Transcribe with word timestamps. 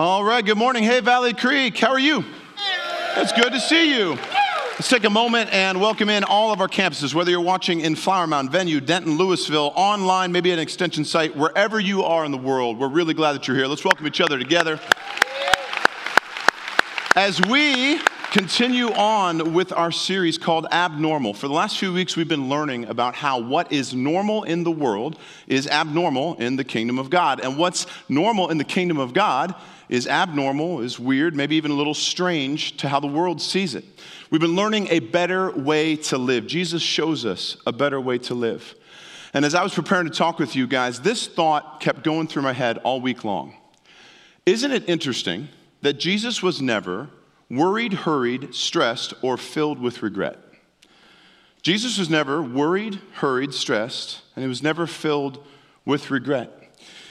All 0.00 0.22
right, 0.22 0.46
good 0.46 0.56
morning. 0.56 0.84
Hey, 0.84 1.00
Valley 1.00 1.34
Creek, 1.34 1.76
how 1.76 1.90
are 1.90 1.98
you? 1.98 2.24
It's 3.16 3.32
good 3.32 3.50
to 3.50 3.58
see 3.58 3.98
you. 3.98 4.10
Let's 4.74 4.88
take 4.88 5.02
a 5.02 5.10
moment 5.10 5.52
and 5.52 5.80
welcome 5.80 6.08
in 6.08 6.22
all 6.22 6.52
of 6.52 6.60
our 6.60 6.68
campuses, 6.68 7.14
whether 7.14 7.32
you're 7.32 7.40
watching 7.40 7.80
in 7.80 7.96
Flower 7.96 8.28
Mound, 8.28 8.52
Venue, 8.52 8.80
Denton, 8.80 9.18
Lewisville, 9.18 9.72
online, 9.74 10.30
maybe 10.30 10.52
at 10.52 10.58
an 10.58 10.62
extension 10.62 11.04
site, 11.04 11.34
wherever 11.34 11.80
you 11.80 12.04
are 12.04 12.24
in 12.24 12.30
the 12.30 12.38
world. 12.38 12.78
We're 12.78 12.86
really 12.86 13.12
glad 13.12 13.32
that 13.32 13.48
you're 13.48 13.56
here. 13.56 13.66
Let's 13.66 13.84
welcome 13.84 14.06
each 14.06 14.20
other 14.20 14.38
together. 14.38 14.78
As 17.16 17.40
we 17.48 17.98
continue 18.30 18.92
on 18.92 19.52
with 19.52 19.72
our 19.72 19.90
series 19.90 20.38
called 20.38 20.68
Abnormal, 20.70 21.34
for 21.34 21.48
the 21.48 21.54
last 21.54 21.76
few 21.76 21.92
weeks 21.92 22.14
we've 22.14 22.28
been 22.28 22.48
learning 22.48 22.84
about 22.84 23.16
how 23.16 23.40
what 23.40 23.72
is 23.72 23.94
normal 23.94 24.44
in 24.44 24.62
the 24.62 24.70
world 24.70 25.18
is 25.48 25.66
abnormal 25.66 26.36
in 26.36 26.54
the 26.54 26.62
kingdom 26.62 27.00
of 27.00 27.10
God. 27.10 27.40
And 27.40 27.58
what's 27.58 27.88
normal 28.08 28.50
in 28.50 28.58
the 28.58 28.64
kingdom 28.64 28.98
of 28.98 29.12
God 29.12 29.56
is 29.88 30.06
abnormal, 30.06 30.80
is 30.80 30.98
weird, 30.98 31.34
maybe 31.34 31.56
even 31.56 31.70
a 31.70 31.74
little 31.74 31.94
strange 31.94 32.76
to 32.78 32.88
how 32.88 33.00
the 33.00 33.06
world 33.06 33.40
sees 33.40 33.74
it. 33.74 33.84
We've 34.30 34.40
been 34.40 34.56
learning 34.56 34.88
a 34.90 35.00
better 35.00 35.50
way 35.50 35.96
to 35.96 36.18
live. 36.18 36.46
Jesus 36.46 36.82
shows 36.82 37.24
us 37.24 37.56
a 37.66 37.72
better 37.72 38.00
way 38.00 38.18
to 38.18 38.34
live. 38.34 38.74
And 39.34 39.44
as 39.44 39.54
I 39.54 39.62
was 39.62 39.74
preparing 39.74 40.06
to 40.06 40.12
talk 40.12 40.38
with 40.38 40.56
you 40.56 40.66
guys, 40.66 41.00
this 41.00 41.26
thought 41.26 41.80
kept 41.80 42.02
going 42.02 42.26
through 42.26 42.42
my 42.42 42.52
head 42.52 42.78
all 42.78 43.00
week 43.00 43.24
long. 43.24 43.54
Isn't 44.46 44.72
it 44.72 44.88
interesting 44.88 45.48
that 45.82 45.94
Jesus 45.94 46.42
was 46.42 46.60
never 46.62 47.10
worried, 47.50 47.92
hurried, 47.92 48.54
stressed, 48.54 49.14
or 49.22 49.36
filled 49.36 49.78
with 49.78 50.02
regret? 50.02 50.38
Jesus 51.62 51.98
was 51.98 52.08
never 52.08 52.42
worried, 52.42 53.00
hurried, 53.14 53.52
stressed, 53.52 54.22
and 54.34 54.42
he 54.42 54.48
was 54.48 54.62
never 54.62 54.86
filled 54.86 55.44
with 55.84 56.10
regret. 56.10 56.57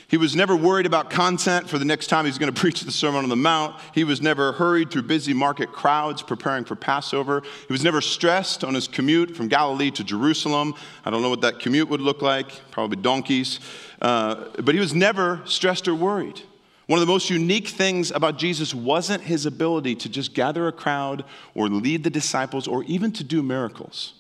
He 0.10 0.16
was 0.16 0.38
never 0.38 0.56
worried 0.56 0.86
about 0.86 1.10
content 1.10 1.68
for 1.70 1.78
the 1.78 1.84
next 1.84 2.08
time 2.08 2.26
he's 2.26 2.38
going 2.38 2.52
to 2.54 2.60
preach 2.60 2.82
the 2.82 2.92
Sermon 2.92 3.24
on 3.24 3.30
the 3.30 3.36
Mount. 3.36 3.76
He 3.94 4.04
was 4.04 4.22
never 4.22 4.54
hurried 4.54 4.90
through 4.90 5.04
busy 5.04 5.34
market 5.34 5.72
crowds 5.72 6.22
preparing 6.22 6.64
for 6.64 6.76
Passover. 6.76 7.42
He 7.68 7.74
was 7.74 7.84
never 7.84 8.00
stressed 8.00 8.64
on 8.64 8.74
his 8.74 8.88
commute 8.88 9.36
from 9.36 9.50
Galilee 9.50 9.92
to 9.92 10.04
Jerusalem. 10.04 10.76
I 11.04 11.10
don't 11.10 11.22
know 11.22 11.30
what 11.30 11.42
that 11.42 11.60
commute 11.60 11.90
would 11.90 12.02
look 12.02 12.22
like, 12.22 12.48
probably 12.72 12.98
donkeys. 12.98 13.60
Uh, 14.02 14.46
but 14.64 14.74
he 14.74 14.80
was 14.80 14.94
never 14.94 15.42
stressed 15.46 15.88
or 15.88 15.96
worried. 15.96 16.42
One 16.86 17.00
of 17.02 17.06
the 17.06 17.12
most 17.12 17.30
unique 17.30 17.68
things 17.68 18.12
about 18.12 18.38
Jesus 18.38 18.74
wasn't 18.74 19.22
his 19.24 19.46
ability 19.46 19.96
to 19.96 20.10
just 20.10 20.34
gather 20.34 20.70
a 20.70 20.72
crowd 20.72 21.26
or 21.54 21.68
lead 21.68 22.06
the 22.06 22.10
disciples 22.10 22.66
or 22.66 22.86
even 22.86 23.12
to 23.12 23.26
do 23.26 23.44
miracles. 23.44 24.14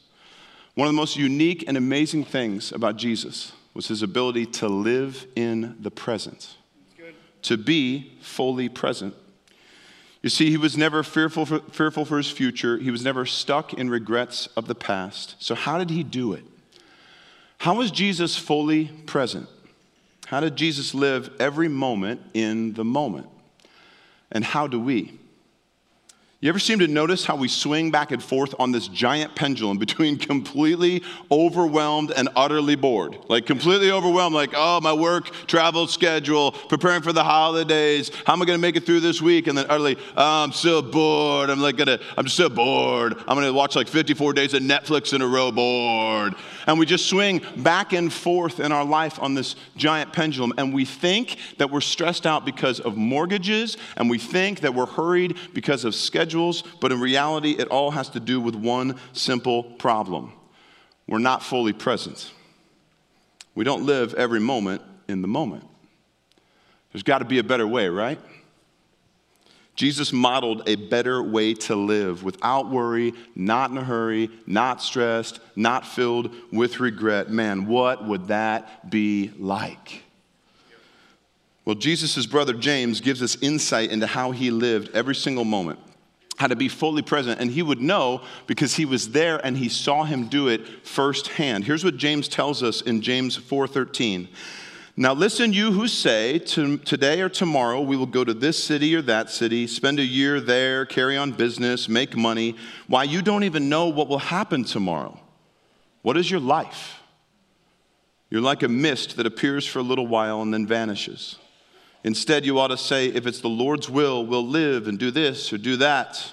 One 0.75 0.85
of 0.85 0.93
the 0.93 0.97
most 0.97 1.15
unique 1.15 1.63
and 1.65 1.77
amazing 1.77 2.25
things 2.25 2.73
about 2.73 2.97
Jesus 2.97 3.53
was 3.77 3.87
his 3.87 4.01
ability 4.01 4.43
to 4.43 4.67
live 4.67 5.27
in 5.35 5.77
the 5.79 5.91
present, 5.91 6.57
to 7.43 7.55
be 7.55 8.11
fully 8.21 8.67
present. 8.67 9.13
You 10.23 10.31
see, 10.31 10.49
he 10.49 10.57
was 10.57 10.75
never 10.75 11.03
fearful 11.03 11.45
for, 11.45 11.59
fearful 11.59 12.03
for 12.03 12.17
his 12.17 12.31
future. 12.31 12.79
He 12.79 12.89
was 12.89 13.03
never 13.03 13.23
stuck 13.23 13.75
in 13.75 13.91
regrets 13.91 14.47
of 14.57 14.65
the 14.65 14.73
past. 14.73 15.35
So, 15.37 15.53
how 15.53 15.77
did 15.77 15.91
he 15.91 16.01
do 16.01 16.33
it? 16.33 16.43
How 17.59 17.75
was 17.75 17.91
Jesus 17.91 18.35
fully 18.35 18.85
present? 19.05 19.47
How 20.25 20.39
did 20.39 20.55
Jesus 20.55 20.95
live 20.95 21.29
every 21.39 21.67
moment 21.67 22.21
in 22.33 22.73
the 22.73 22.83
moment? 22.83 23.29
And 24.31 24.43
how 24.43 24.65
do 24.65 24.79
we? 24.79 25.16
You 26.39 26.49
ever 26.49 26.59
seem 26.59 26.77
to 26.79 26.87
notice 26.87 27.25
how 27.25 27.35
we 27.35 27.47
swing 27.47 27.89
back 27.89 28.11
and 28.11 28.21
forth 28.21 28.53
on 28.59 28.71
this 28.71 28.87
giant 28.87 29.33
pendulum 29.33 29.79
between 29.79 30.17
completely 30.19 31.01
overwhelmed 31.31 32.11
and 32.11 32.29
utterly 32.35 32.75
bored? 32.75 33.17
Like, 33.27 33.47
completely 33.47 33.89
overwhelmed, 33.89 34.35
like, 34.35 34.51
oh, 34.55 34.79
my 34.79 34.93
work, 34.93 35.31
travel 35.47 35.87
schedule, 35.87 36.51
preparing 36.51 37.01
for 37.01 37.11
the 37.11 37.23
holidays, 37.23 38.11
how 38.27 38.33
am 38.33 38.43
I 38.43 38.45
gonna 38.45 38.59
make 38.59 38.75
it 38.75 38.85
through 38.85 38.99
this 38.99 39.19
week? 39.19 39.47
And 39.47 39.57
then 39.57 39.65
utterly, 39.67 39.97
oh, 40.15 40.43
I'm 40.43 40.51
so 40.51 40.83
bored. 40.83 41.49
I'm 41.49 41.59
like, 41.59 41.75
gonna, 41.75 41.97
I'm 42.15 42.27
so 42.27 42.49
bored. 42.49 43.15
I'm 43.27 43.35
gonna 43.35 43.51
watch 43.51 43.75
like 43.75 43.87
54 43.87 44.33
days 44.33 44.53
of 44.53 44.61
Netflix 44.61 45.13
in 45.13 45.23
a 45.23 45.27
row, 45.27 45.51
bored. 45.51 46.35
And 46.67 46.77
we 46.77 46.85
just 46.85 47.07
swing 47.07 47.41
back 47.55 47.93
and 47.93 48.13
forth 48.13 48.59
in 48.59 48.71
our 48.71 48.85
life 48.85 49.19
on 49.19 49.33
this 49.33 49.55
giant 49.75 50.13
pendulum. 50.13 50.53
And 50.57 50.73
we 50.73 50.85
think 50.85 51.37
that 51.57 51.71
we're 51.71 51.81
stressed 51.81 52.27
out 52.27 52.45
because 52.45 52.79
of 52.79 52.95
mortgages, 52.95 53.77
and 53.95 54.09
we 54.09 54.19
think 54.19 54.59
that 54.59 54.75
we're 54.75 54.85
hurried 54.85 55.37
because 55.53 55.83
of 55.85 55.95
schedules 55.95 56.63
but 56.79 56.91
in 56.91 56.99
reality, 56.99 57.51
it 57.51 57.67
all 57.69 57.91
has 57.91 58.09
to 58.09 58.19
do 58.19 58.39
with 58.39 58.55
one 58.55 58.99
simple 59.13 59.63
problem 59.63 60.33
we're 61.07 61.19
not 61.19 61.41
fully 61.41 61.71
present. 61.71 62.33
We 63.55 63.63
don't 63.63 63.85
live 63.85 64.13
every 64.15 64.41
moment 64.41 64.81
in 65.07 65.21
the 65.21 65.27
moment. 65.27 65.63
There's 66.91 67.03
got 67.03 67.19
to 67.19 67.25
be 67.25 67.39
a 67.39 67.43
better 67.43 67.65
way, 67.65 67.87
right? 67.87 68.19
Jesus 69.77 70.11
modeled 70.11 70.67
a 70.67 70.75
better 70.75 71.21
way 71.21 71.53
to 71.53 71.75
live 71.75 72.23
without 72.23 72.67
worry, 72.69 73.13
not 73.35 73.69
in 73.69 73.77
a 73.77 73.83
hurry, 73.83 74.31
not 74.47 74.81
stressed, 74.81 75.39
not 75.55 75.85
filled 75.85 76.33
with 76.51 76.79
regret. 76.79 77.29
Man, 77.29 77.67
what 77.67 78.03
would 78.03 78.27
that 78.27 78.89
be 78.89 79.31
like? 79.37 80.01
Well, 81.63 81.75
Jesus' 81.75 82.25
brother 82.25 82.53
James 82.53 83.01
gives 83.01 83.21
us 83.21 83.37
insight 83.39 83.91
into 83.91 84.07
how 84.07 84.31
he 84.31 84.49
lived 84.49 84.89
every 84.95 85.15
single 85.15 85.45
moment 85.45 85.79
how 86.37 86.47
to 86.47 86.55
be 86.55 86.69
fully 86.69 87.01
present 87.01 87.39
and 87.41 87.49
he 87.49 87.63
would 87.63 87.81
know 87.81 88.21
because 88.45 88.75
he 88.75 88.85
was 88.85 89.09
there 89.09 89.43
and 89.43 89.57
he 89.57 89.67
saw 89.67 90.03
him 90.03 90.27
do 90.27 90.47
it 90.47 90.85
firsthand 90.85 91.63
here's 91.63 91.83
what 91.83 91.97
james 91.97 92.27
tells 92.27 92.61
us 92.61 92.81
in 92.81 93.01
james 93.01 93.35
4.13 93.35 94.27
now 94.99 95.13
listen 95.13 95.53
you 95.53 95.71
who 95.71 95.87
say 95.87 96.39
to, 96.39 96.77
today 96.79 97.21
or 97.21 97.29
tomorrow 97.29 97.79
we 97.79 97.95
will 97.95 98.05
go 98.05 98.23
to 98.23 98.33
this 98.33 98.61
city 98.61 98.95
or 98.95 99.01
that 99.01 99.29
city 99.29 99.67
spend 99.67 99.99
a 99.99 100.03
year 100.03 100.41
there 100.41 100.85
carry 100.85 101.15
on 101.15 101.31
business 101.31 101.87
make 101.87 102.17
money 102.17 102.55
why 102.87 103.03
you 103.03 103.21
don't 103.21 103.43
even 103.43 103.69
know 103.69 103.87
what 103.87 104.09
will 104.09 104.19
happen 104.19 104.63
tomorrow 104.63 105.17
what 106.01 106.17
is 106.17 106.29
your 106.29 106.39
life 106.41 106.99
you're 108.29 108.41
like 108.41 108.63
a 108.63 108.67
mist 108.67 109.15
that 109.15 109.25
appears 109.25 109.65
for 109.65 109.79
a 109.79 109.83
little 109.83 110.07
while 110.07 110.41
and 110.41 110.53
then 110.53 110.67
vanishes 110.67 111.37
Instead, 112.07 112.45
you 112.45 112.57
ought 112.57 112.69
to 112.69 112.77
say, 112.77 113.07
if 113.07 113.27
it's 113.27 113.41
the 113.41 113.49
Lord's 113.49 113.89
will, 113.89 114.25
we'll 114.25 114.47
live 114.47 114.87
and 114.87 114.97
do 114.97 115.11
this 115.11 115.51
or 115.51 115.57
do 115.57 115.75
that. 115.75 116.31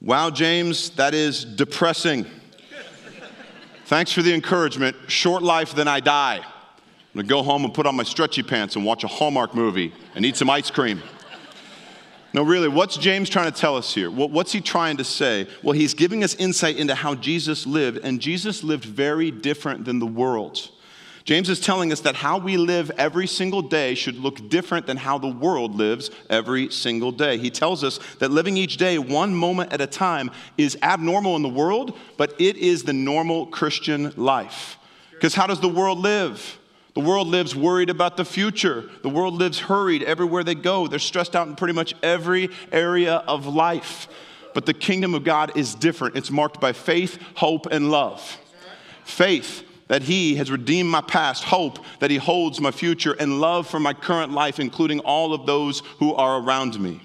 Wow, 0.00 0.30
James, 0.30 0.88
that 0.90 1.12
is 1.12 1.44
depressing. 1.44 2.24
Thanks 3.84 4.10
for 4.10 4.22
the 4.22 4.32
encouragement. 4.32 4.96
Short 5.08 5.42
life, 5.42 5.74
then 5.74 5.86
I 5.86 6.00
die. 6.00 6.44
I'm 7.12 7.22
gonna 7.22 7.28
go 7.28 7.42
home 7.42 7.64
and 7.64 7.74
put 7.74 7.86
on 7.86 7.96
my 7.96 8.04
stretchy 8.04 8.42
pants 8.44 8.76
and 8.76 8.84
watch 8.84 9.02
a 9.02 9.08
Hallmark 9.08 9.52
movie 9.52 9.92
and 10.14 10.24
eat 10.24 10.36
some 10.36 10.48
ice 10.48 10.70
cream. 10.70 11.02
No, 12.32 12.44
really, 12.44 12.68
what's 12.68 12.96
James 12.96 13.28
trying 13.28 13.50
to 13.50 13.58
tell 13.58 13.76
us 13.76 13.92
here? 13.92 14.08
What's 14.08 14.52
he 14.52 14.60
trying 14.60 14.98
to 14.98 15.04
say? 15.04 15.48
Well, 15.64 15.72
he's 15.72 15.94
giving 15.94 16.22
us 16.22 16.36
insight 16.36 16.76
into 16.76 16.94
how 16.94 17.16
Jesus 17.16 17.66
lived, 17.66 17.98
and 18.04 18.20
Jesus 18.20 18.62
lived 18.62 18.84
very 18.84 19.32
different 19.32 19.84
than 19.84 19.98
the 19.98 20.06
world. 20.06 20.70
James 21.24 21.50
is 21.50 21.58
telling 21.58 21.90
us 21.90 22.00
that 22.02 22.14
how 22.14 22.38
we 22.38 22.56
live 22.56 22.92
every 22.96 23.26
single 23.26 23.62
day 23.62 23.96
should 23.96 24.16
look 24.16 24.48
different 24.48 24.86
than 24.86 24.96
how 24.96 25.18
the 25.18 25.28
world 25.28 25.74
lives 25.74 26.12
every 26.30 26.70
single 26.70 27.10
day. 27.10 27.36
He 27.36 27.50
tells 27.50 27.82
us 27.82 27.98
that 28.20 28.30
living 28.30 28.56
each 28.56 28.76
day 28.76 28.98
one 28.98 29.34
moment 29.34 29.72
at 29.72 29.80
a 29.80 29.86
time 29.88 30.30
is 30.56 30.78
abnormal 30.82 31.34
in 31.34 31.42
the 31.42 31.48
world, 31.48 31.98
but 32.16 32.40
it 32.40 32.56
is 32.56 32.84
the 32.84 32.92
normal 32.92 33.46
Christian 33.46 34.12
life. 34.16 34.78
Because 35.10 35.34
how 35.34 35.48
does 35.48 35.60
the 35.60 35.68
world 35.68 35.98
live? 35.98 36.59
The 36.94 37.00
world 37.00 37.28
lives 37.28 37.54
worried 37.54 37.90
about 37.90 38.16
the 38.16 38.24
future. 38.24 38.90
The 39.02 39.08
world 39.08 39.34
lives 39.34 39.60
hurried 39.60 40.02
everywhere 40.02 40.42
they 40.42 40.54
go. 40.54 40.88
They're 40.88 40.98
stressed 40.98 41.36
out 41.36 41.46
in 41.46 41.56
pretty 41.56 41.74
much 41.74 41.94
every 42.02 42.50
area 42.72 43.16
of 43.26 43.46
life. 43.46 44.08
But 44.54 44.66
the 44.66 44.74
kingdom 44.74 45.14
of 45.14 45.22
God 45.22 45.56
is 45.56 45.74
different. 45.74 46.16
It's 46.16 46.30
marked 46.30 46.60
by 46.60 46.72
faith, 46.72 47.18
hope, 47.36 47.66
and 47.66 47.90
love. 47.90 48.38
Faith 49.04 49.64
that 49.86 50.02
He 50.02 50.36
has 50.36 50.50
redeemed 50.50 50.88
my 50.88 51.00
past, 51.00 51.44
hope 51.44 51.78
that 52.00 52.10
He 52.10 52.16
holds 52.16 52.60
my 52.60 52.70
future, 52.70 53.12
and 53.12 53.40
love 53.40 53.68
for 53.68 53.80
my 53.80 53.92
current 53.92 54.32
life, 54.32 54.58
including 54.58 55.00
all 55.00 55.32
of 55.34 55.46
those 55.46 55.80
who 55.98 56.14
are 56.14 56.40
around 56.40 56.78
me. 56.80 57.00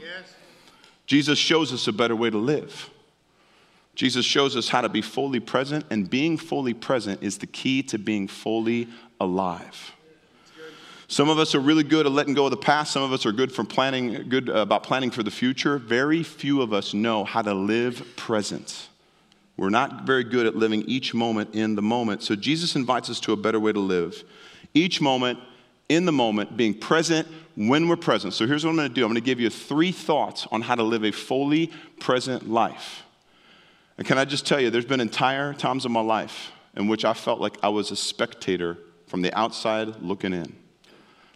Jesus 1.06 1.38
shows 1.38 1.72
us 1.72 1.88
a 1.88 1.94
better 1.94 2.16
way 2.16 2.30
to 2.30 2.38
live. 2.38 2.90
Jesus 3.96 4.26
shows 4.26 4.58
us 4.58 4.68
how 4.68 4.82
to 4.82 4.90
be 4.90 5.02
fully 5.02 5.40
present, 5.40 5.86
and 5.90 6.10
being 6.10 6.38
fully 6.38 6.74
present 6.74 7.24
is 7.24 7.38
the 7.38 7.48
key 7.48 7.82
to 7.84 7.98
being 7.98 8.28
fully 8.28 8.88
alive. 9.20 9.92
Some 11.08 11.30
of 11.30 11.38
us 11.38 11.54
are 11.54 11.60
really 11.60 11.84
good 11.84 12.06
at 12.08 12.12
letting 12.12 12.34
go 12.34 12.46
of 12.46 12.52
the 12.52 12.58
past. 12.58 12.92
Some 12.92 13.04
of 13.04 13.14
us 13.14 13.26
are 13.26 13.32
good 13.32 13.52
for 13.52 13.64
planning, 13.64 14.28
good 14.28 14.50
uh, 14.50 14.54
about 14.54 14.84
planning 14.84 15.12
for 15.12 15.22
the 15.22 15.32
future. 15.32 15.78
Very 15.78 16.24
few 16.24 16.62
of 16.62 16.74
us 16.74 16.94
know 16.94 17.24
how 17.24 17.42
to 17.44 17.54
live 17.54 18.16
present. 18.16 18.90
We're 19.58 19.70
not 19.70 20.04
very 20.04 20.24
good 20.24 20.48
at 20.48 20.56
living 20.56 20.82
each 20.84 21.14
moment 21.14 21.54
in 21.54 21.76
the 21.76 21.82
moment. 21.82 22.24
So 22.24 22.36
Jesus 22.36 22.76
invites 22.76 23.10
us 23.10 23.20
to 23.22 23.34
a 23.34 23.38
better 23.38 23.60
way 23.60 23.72
to 23.72 23.80
live. 23.80 24.24
Each 24.74 25.00
moment 25.00 25.40
in 25.88 26.06
the 26.06 26.12
moment, 26.12 26.58
being 26.58 26.74
present 26.74 27.28
when 27.56 27.88
we're 27.88 27.96
present. 27.96 28.34
So 28.34 28.48
here's 28.48 28.66
what 28.66 28.72
I'm 28.72 28.76
going 28.76 28.90
to 28.90 28.94
do 28.94 29.06
I'm 29.06 29.12
going 29.12 29.22
to 29.22 29.26
give 29.26 29.40
you 29.40 29.50
three 29.50 29.92
thoughts 29.92 30.48
on 30.52 30.62
how 30.62 30.76
to 30.76 30.84
live 30.84 31.06
a 31.06 31.12
fully 31.12 31.72
present 32.00 32.50
life. 32.50 33.04
And 33.98 34.06
can 34.06 34.18
I 34.18 34.26
just 34.26 34.46
tell 34.46 34.60
you, 34.60 34.70
there's 34.70 34.86
been 34.86 35.00
entire 35.00 35.54
times 35.54 35.86
of 35.86 35.92
my 35.92 36.02
life 36.02 36.52
in 36.76 36.88
which 36.88 37.06
I 37.06 37.14
felt 37.14 37.40
like 37.40 37.58
I 37.64 37.70
was 37.70 37.92
a 37.92 37.96
spectator 37.96 38.78
from 39.07 39.22
the 39.22 39.34
outside 39.38 40.02
looking 40.02 40.34
in. 40.34 40.56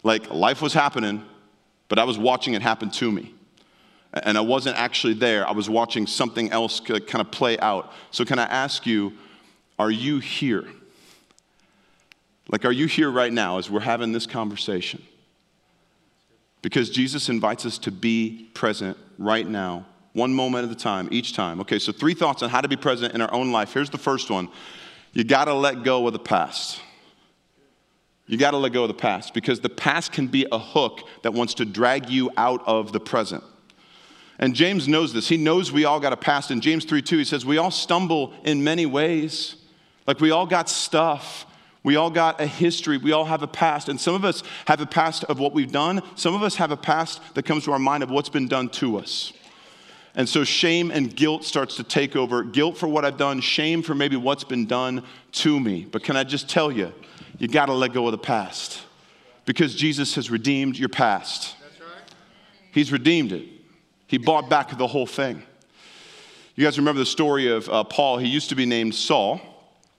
Like 0.03 0.29
life 0.29 0.61
was 0.61 0.73
happening, 0.73 1.23
but 1.87 1.99
I 1.99 2.03
was 2.03 2.17
watching 2.17 2.53
it 2.53 2.61
happen 2.61 2.89
to 2.91 3.11
me. 3.11 3.33
And 4.11 4.37
I 4.37 4.41
wasn't 4.41 4.77
actually 4.77 5.13
there. 5.13 5.47
I 5.47 5.51
was 5.51 5.69
watching 5.69 6.07
something 6.07 6.51
else 6.51 6.79
kind 6.79 7.15
of 7.15 7.29
play 7.31 7.59
out. 7.59 7.91
So, 8.09 8.25
can 8.25 8.39
I 8.39 8.45
ask 8.45 8.87
you, 8.87 9.13
are 9.77 9.91
you 9.91 10.17
here? 10.19 10.65
Like, 12.51 12.65
are 12.65 12.71
you 12.71 12.87
here 12.87 13.11
right 13.11 13.31
now 13.31 13.59
as 13.59 13.69
we're 13.69 13.81
having 13.81 14.11
this 14.11 14.25
conversation? 14.25 15.03
Because 16.61 16.89
Jesus 16.89 17.29
invites 17.29 17.65
us 17.65 17.77
to 17.79 17.91
be 17.91 18.49
present 18.53 18.97
right 19.17 19.47
now, 19.47 19.85
one 20.13 20.33
moment 20.33 20.65
at 20.65 20.71
a 20.71 20.79
time, 20.79 21.07
each 21.11 21.33
time. 21.33 21.61
Okay, 21.61 21.77
so 21.77 21.91
three 21.91 22.15
thoughts 22.15 22.41
on 22.41 22.49
how 22.49 22.61
to 22.61 22.67
be 22.67 22.75
present 22.75 23.13
in 23.13 23.21
our 23.21 23.31
own 23.31 23.51
life. 23.51 23.73
Here's 23.73 23.91
the 23.91 23.97
first 23.97 24.29
one 24.29 24.49
you 25.13 25.23
gotta 25.23 25.53
let 25.53 25.83
go 25.83 26.05
of 26.07 26.13
the 26.13 26.19
past. 26.19 26.81
You 28.29 28.37
gotta 28.37 28.57
let 28.57 28.73
go 28.73 28.83
of 28.83 28.89
the 28.89 28.93
past 28.93 29.33
because 29.33 29.59
the 29.59 29.69
past 29.69 30.11
can 30.11 30.27
be 30.27 30.45
a 30.51 30.59
hook 30.59 31.01
that 31.23 31.33
wants 31.33 31.55
to 31.55 31.65
drag 31.65 32.11
you 32.11 32.29
out 32.37 32.61
of 32.67 32.91
the 32.91 32.99
present. 32.99 33.43
And 34.37 34.53
James 34.53 34.87
knows 34.87 35.13
this. 35.13 35.27
He 35.27 35.35
knows 35.35 35.71
we 35.71 35.83
all 35.83 35.99
got 35.99 36.13
a 36.13 36.17
past. 36.17 36.51
In 36.51 36.61
James 36.61 36.85
3 36.85 37.01
2, 37.01 37.17
he 37.17 37.23
says, 37.23 37.43
We 37.43 37.57
all 37.57 37.71
stumble 37.71 38.31
in 38.43 38.63
many 38.63 38.85
ways. 38.85 39.55
Like 40.05 40.19
we 40.19 40.29
all 40.29 40.45
got 40.45 40.69
stuff. 40.69 41.47
We 41.81 41.95
all 41.95 42.11
got 42.11 42.39
a 42.39 42.45
history. 42.45 42.97
We 42.97 43.13
all 43.13 43.25
have 43.25 43.41
a 43.41 43.47
past. 43.47 43.89
And 43.89 43.99
some 43.99 44.13
of 44.13 44.23
us 44.23 44.43
have 44.67 44.79
a 44.79 44.85
past 44.85 45.23
of 45.23 45.39
what 45.39 45.53
we've 45.53 45.71
done. 45.71 46.03
Some 46.13 46.35
of 46.35 46.43
us 46.43 46.57
have 46.57 46.69
a 46.69 46.77
past 46.77 47.21
that 47.33 47.45
comes 47.45 47.63
to 47.63 47.71
our 47.71 47.79
mind 47.79 48.03
of 48.03 48.11
what's 48.11 48.29
been 48.29 48.47
done 48.47 48.69
to 48.69 48.99
us. 48.99 49.33
And 50.13 50.29
so 50.29 50.43
shame 50.43 50.91
and 50.91 51.15
guilt 51.15 51.45
starts 51.45 51.77
to 51.77 51.83
take 51.83 52.15
over. 52.15 52.43
Guilt 52.43 52.77
for 52.77 52.87
what 52.87 53.05
I've 53.05 53.17
done, 53.17 53.41
shame 53.41 53.81
for 53.81 53.95
maybe 53.95 54.17
what's 54.17 54.43
been 54.43 54.67
done 54.67 55.03
to 55.31 55.59
me. 55.59 55.87
But 55.89 56.03
can 56.03 56.15
I 56.15 56.23
just 56.23 56.47
tell 56.47 56.71
you, 56.71 56.93
you 57.39 57.47
got 57.47 57.67
to 57.67 57.73
let 57.73 57.93
go 57.93 58.05
of 58.05 58.11
the 58.11 58.17
past 58.17 58.81
because 59.45 59.73
Jesus 59.73 60.15
has 60.15 60.29
redeemed 60.29 60.77
your 60.77 60.89
past. 60.89 61.55
He's 62.71 62.91
redeemed 62.91 63.31
it. 63.31 63.47
He 64.05 64.17
bought 64.17 64.49
back 64.49 64.77
the 64.77 64.87
whole 64.87 65.07
thing. 65.07 65.41
You 66.55 66.65
guys 66.65 66.77
remember 66.77 66.99
the 66.99 67.05
story 67.05 67.47
of 67.47 67.69
uh, 67.69 67.83
Paul? 67.83 68.17
He 68.17 68.27
used 68.27 68.49
to 68.49 68.55
be 68.55 68.65
named 68.65 68.93
Saul. 68.93 69.39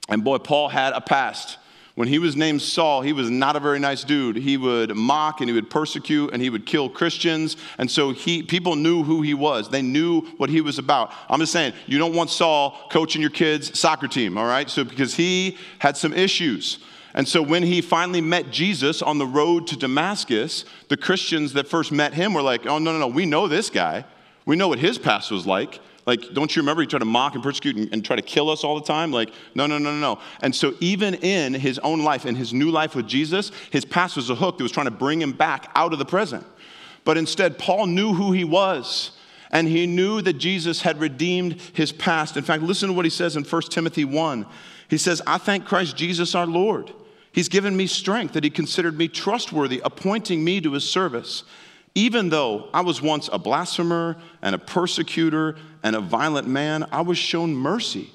And 0.09 0.23
boy, 0.23 0.39
Paul 0.39 0.69
had 0.69 0.93
a 0.93 1.01
past. 1.01 1.59
When 1.95 2.07
he 2.07 2.19
was 2.19 2.37
named 2.37 2.63
Saul, 2.63 3.03
he 3.03 3.13
was 3.13 3.31
not 3.31 3.57
a 3.57 3.61
very 3.61 3.79
nice 3.79 4.05
dude. 4.05 4.37
He 4.37 4.57
would 4.57 4.95
mock 4.95 5.41
and 5.41 5.49
he 5.49 5.55
would 5.55 5.71
persecute 5.71 6.33
and 6.33 6.43
he 6.43 6.51
would 6.51 6.67
kill 6.67 6.89
Christians. 6.89 7.57
And 7.79 7.91
so 7.91 8.13
he, 8.13 8.43
people 8.43 8.77
knew 8.77 9.03
who 9.03 9.23
he 9.23 9.35
was. 9.35 9.69
They 9.69 9.83
knew 9.83 10.23
what 10.37 10.51
he 10.51 10.61
was 10.61 10.79
about. 10.79 11.13
I'm 11.29 11.41
just 11.41 11.53
saying, 11.53 11.73
you 11.87 11.99
don't 11.99 12.15
want 12.15 12.31
Saul 12.31 12.89
coaching 12.91 13.21
your 13.21 13.31
kids' 13.31 13.79
soccer 13.79 14.09
team, 14.09 14.39
all 14.39 14.47
right? 14.47 14.69
So 14.71 14.85
because 14.85 15.15
he 15.15 15.59
had 15.79 15.97
some 15.97 16.13
issues. 16.13 16.79
And 17.15 17.27
so 17.27 17.43
when 17.43 17.63
he 17.63 17.81
finally 17.81 18.21
met 18.21 18.51
Jesus 18.51 19.03
on 19.03 19.19
the 19.19 19.27
road 19.27 19.67
to 19.69 19.77
Damascus, 19.77 20.65
the 20.89 20.97
Christians 20.97 21.53
that 21.55 21.67
first 21.67 21.91
met 21.91 22.15
him 22.15 22.35
were 22.35 22.43
like, 22.43 22.67
oh, 22.67 22.79
no, 22.79 22.93
no, 22.93 22.99
no, 22.99 23.09
we 23.09 23.27
know 23.27 23.49
this 23.49 23.69
guy. 23.71 24.05
We 24.47 24.57
know 24.57 24.69
what 24.69 24.79
his 24.79 24.99
past 24.99 25.31
was 25.31 25.47
like. 25.47 25.81
Like, 26.07 26.33
don't 26.33 26.55
you 26.55 26.63
remember 26.63 26.83
he 26.83 26.89
tried 26.89 27.01
to 27.01 27.05
mock 27.05 27.35
and 27.35 27.43
persecute 27.43 27.77
and, 27.77 27.93
and, 27.93 28.05
try 28.05 28.17
to 28.17 28.23
kill 28.23 28.49
us 28.49 28.65
all 28.65 28.75
the 28.75 28.87
time? 28.87 29.13
Like, 29.13 29.31
no, 29.55 29.67
no, 29.67 29.79
no, 29.79 29.93
no, 29.93 30.01
no. 30.01 30.19
And 30.41 30.55
so, 30.55 30.75
even 30.81 31.15
in 31.15 31.55
his 31.55 31.79
own 31.81 32.03
life, 32.03 32.25
in 32.27 32.35
his 32.35 32.55
new 32.55 32.71
life 32.71 32.95
with 32.95 33.07
Jesus, 33.07 33.53
his 33.71 33.85
past 33.85 34.17
was 34.17 34.31
a 34.31 34.35
hook 34.35 34.57
that 34.57 34.63
was 34.65 34.73
trying 34.73 34.87
to 34.87 34.91
bring 34.91 35.21
him 35.21 35.33
back 35.33 35.71
out 35.75 35.93
of 35.93 35.99
the 35.99 36.05
present. 36.05 36.45
But 37.05 37.19
instead, 37.19 37.59
Paul 37.59 37.87
knew 37.87 38.15
who 38.15 38.33
he 38.33 38.45
was, 38.45 39.13
and 39.51 39.69
he 39.69 39.87
knew 39.87 40.23
that 40.23 40.35
Jesus 40.35 40.81
had 40.81 41.01
redeemed 41.01 41.61
his 41.75 41.93
past. 41.93 42.37
In 42.37 42.45
fact, 42.45 42.63
listen 42.63 42.89
to 42.89 42.95
what 42.95 43.05
he 43.05 43.11
says 43.11 43.37
in 43.37 43.45
1 43.45 43.63
Timothy 43.63 44.05
1. 44.05 44.47
He 44.89 44.99
says, 44.99 45.23
I 45.27 45.39
thank 45.39 45.67
Christ 45.67 45.97
Jesus 45.97 46.35
our 46.35 46.47
Lord. 46.47 46.93
He's 47.33 47.49
given 47.49 47.77
me 47.77 47.87
strength 47.87 48.35
that 48.35 48.45
he 48.45 48.51
considered 48.51 48.99
me 48.99 49.09
trustworthy, 49.09 49.81
appointing 49.85 50.43
me 50.43 50.61
to 50.61 50.73
his 50.73 50.89
service. 50.89 51.45
Even 51.95 52.29
though 52.29 52.69
I 52.73 52.83
was 52.83 53.03
once 53.03 53.29
a 53.33 53.39
blasphemer 53.39 54.17
and 54.43 54.55
a 54.55 54.59
persecutor 54.59 55.57
and 55.83 55.97
a 55.97 56.01
violent 56.01 56.49
man, 56.49 56.87
I 56.93 57.03
was 57.03 57.19
shown 57.19 57.55
mercy 57.55 58.11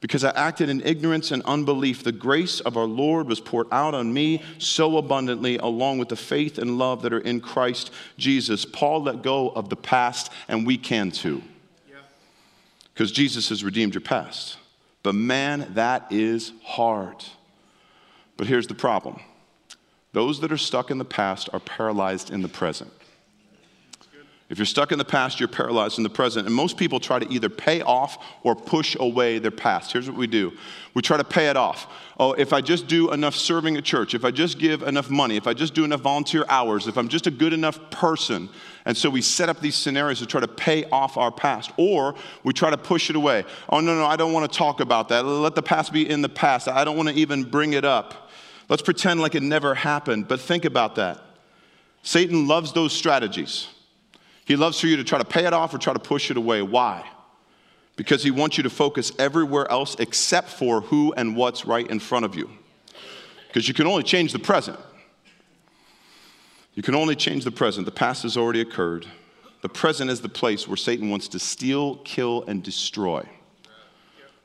because 0.00 0.24
I 0.24 0.30
acted 0.30 0.68
in 0.68 0.80
ignorance 0.82 1.30
and 1.30 1.42
unbelief. 1.44 2.04
The 2.04 2.12
grace 2.12 2.60
of 2.60 2.76
our 2.76 2.84
Lord 2.84 3.26
was 3.26 3.40
poured 3.40 3.66
out 3.72 3.94
on 3.94 4.12
me 4.12 4.42
so 4.58 4.98
abundantly, 4.98 5.58
along 5.58 5.98
with 5.98 6.08
the 6.08 6.16
faith 6.16 6.58
and 6.58 6.78
love 6.78 7.02
that 7.02 7.12
are 7.12 7.18
in 7.18 7.40
Christ 7.40 7.90
Jesus. 8.18 8.64
Paul 8.64 9.02
let 9.04 9.22
go 9.22 9.48
of 9.50 9.68
the 9.68 9.76
past, 9.76 10.30
and 10.48 10.66
we 10.66 10.76
can 10.78 11.10
too. 11.10 11.42
Because 12.94 13.12
Jesus 13.12 13.48
has 13.48 13.64
redeemed 13.64 13.94
your 13.94 14.00
past. 14.00 14.56
But 15.02 15.14
man, 15.14 15.72
that 15.74 16.06
is 16.10 16.52
hard. 16.62 17.24
But 18.36 18.46
here's 18.46 18.66
the 18.66 18.74
problem 18.74 19.20
those 20.12 20.40
that 20.40 20.50
are 20.50 20.58
stuck 20.58 20.90
in 20.90 20.98
the 20.98 21.04
past 21.04 21.48
are 21.52 21.60
paralyzed 21.60 22.30
in 22.30 22.42
the 22.42 22.48
present. 22.48 22.90
If 24.48 24.58
you're 24.58 24.66
stuck 24.66 24.92
in 24.92 24.98
the 24.98 25.04
past, 25.04 25.40
you're 25.40 25.48
paralyzed 25.48 25.98
in 25.98 26.04
the 26.04 26.10
present. 26.10 26.46
And 26.46 26.54
most 26.54 26.76
people 26.76 27.00
try 27.00 27.18
to 27.18 27.28
either 27.32 27.48
pay 27.48 27.82
off 27.82 28.24
or 28.44 28.54
push 28.54 28.96
away 29.00 29.40
their 29.40 29.50
past. 29.50 29.92
Here's 29.92 30.08
what 30.08 30.16
we 30.16 30.28
do 30.28 30.52
we 30.94 31.02
try 31.02 31.16
to 31.16 31.24
pay 31.24 31.48
it 31.48 31.56
off. 31.56 31.88
Oh, 32.18 32.32
if 32.32 32.52
I 32.52 32.60
just 32.60 32.86
do 32.86 33.12
enough 33.12 33.34
serving 33.34 33.76
at 33.76 33.84
church, 33.84 34.14
if 34.14 34.24
I 34.24 34.30
just 34.30 34.58
give 34.58 34.82
enough 34.82 35.10
money, 35.10 35.36
if 35.36 35.46
I 35.46 35.52
just 35.52 35.74
do 35.74 35.84
enough 35.84 36.00
volunteer 36.00 36.44
hours, 36.48 36.86
if 36.86 36.96
I'm 36.96 37.08
just 37.08 37.26
a 37.26 37.30
good 37.30 37.52
enough 37.52 37.90
person. 37.90 38.48
And 38.84 38.96
so 38.96 39.10
we 39.10 39.20
set 39.20 39.48
up 39.48 39.60
these 39.60 39.74
scenarios 39.74 40.20
to 40.20 40.26
try 40.26 40.40
to 40.40 40.48
pay 40.48 40.84
off 40.90 41.16
our 41.16 41.32
past. 41.32 41.72
Or 41.76 42.14
we 42.44 42.52
try 42.52 42.70
to 42.70 42.78
push 42.78 43.10
it 43.10 43.16
away. 43.16 43.44
Oh, 43.68 43.80
no, 43.80 43.96
no, 43.96 44.06
I 44.06 44.14
don't 44.14 44.32
want 44.32 44.50
to 44.50 44.56
talk 44.56 44.80
about 44.80 45.08
that. 45.08 45.26
Let 45.26 45.56
the 45.56 45.62
past 45.62 45.92
be 45.92 46.08
in 46.08 46.22
the 46.22 46.28
past. 46.28 46.68
I 46.68 46.84
don't 46.84 46.96
want 46.96 47.08
to 47.08 47.14
even 47.16 47.42
bring 47.42 47.72
it 47.72 47.84
up. 47.84 48.25
Let's 48.68 48.82
pretend 48.82 49.20
like 49.20 49.34
it 49.34 49.42
never 49.42 49.74
happened. 49.74 50.28
But 50.28 50.40
think 50.40 50.64
about 50.64 50.96
that. 50.96 51.20
Satan 52.02 52.46
loves 52.46 52.72
those 52.72 52.92
strategies. 52.92 53.68
He 54.44 54.56
loves 54.56 54.78
for 54.78 54.86
you 54.86 54.96
to 54.96 55.04
try 55.04 55.18
to 55.18 55.24
pay 55.24 55.44
it 55.44 55.52
off 55.52 55.74
or 55.74 55.78
try 55.78 55.92
to 55.92 55.98
push 55.98 56.30
it 56.30 56.36
away. 56.36 56.62
Why? 56.62 57.04
Because 57.96 58.22
he 58.22 58.30
wants 58.30 58.56
you 58.56 58.62
to 58.62 58.70
focus 58.70 59.12
everywhere 59.18 59.70
else 59.70 59.96
except 59.98 60.50
for 60.50 60.82
who 60.82 61.12
and 61.14 61.34
what's 61.34 61.64
right 61.64 61.88
in 61.88 61.98
front 61.98 62.24
of 62.24 62.34
you. 62.34 62.50
Because 63.48 63.66
you 63.66 63.74
can 63.74 63.86
only 63.86 64.02
change 64.02 64.32
the 64.32 64.38
present. 64.38 64.78
You 66.74 66.82
can 66.82 66.94
only 66.94 67.16
change 67.16 67.44
the 67.44 67.50
present. 67.50 67.86
The 67.86 67.92
past 67.92 68.22
has 68.22 68.36
already 68.36 68.60
occurred. 68.60 69.06
The 69.62 69.68
present 69.68 70.10
is 70.10 70.20
the 70.20 70.28
place 70.28 70.68
where 70.68 70.76
Satan 70.76 71.10
wants 71.10 71.26
to 71.28 71.38
steal, 71.38 71.96
kill, 72.04 72.44
and 72.46 72.62
destroy. 72.62 73.26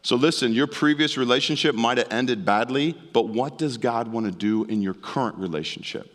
So, 0.04 0.16
listen, 0.16 0.54
your 0.54 0.68
previous 0.68 1.16
relationship 1.16 1.76
might 1.76 2.00
have 2.00 2.12
ended 2.12 2.44
badly, 2.44 2.98
but 3.14 3.28
what 3.28 3.58
does 3.58 3.78
God 3.78 4.08
want 4.08 4.26
to 4.26 4.32
do 4.32 4.64
in 4.66 4.82
your 4.82 4.96
current 4.96 5.38
relationship? 5.38 6.12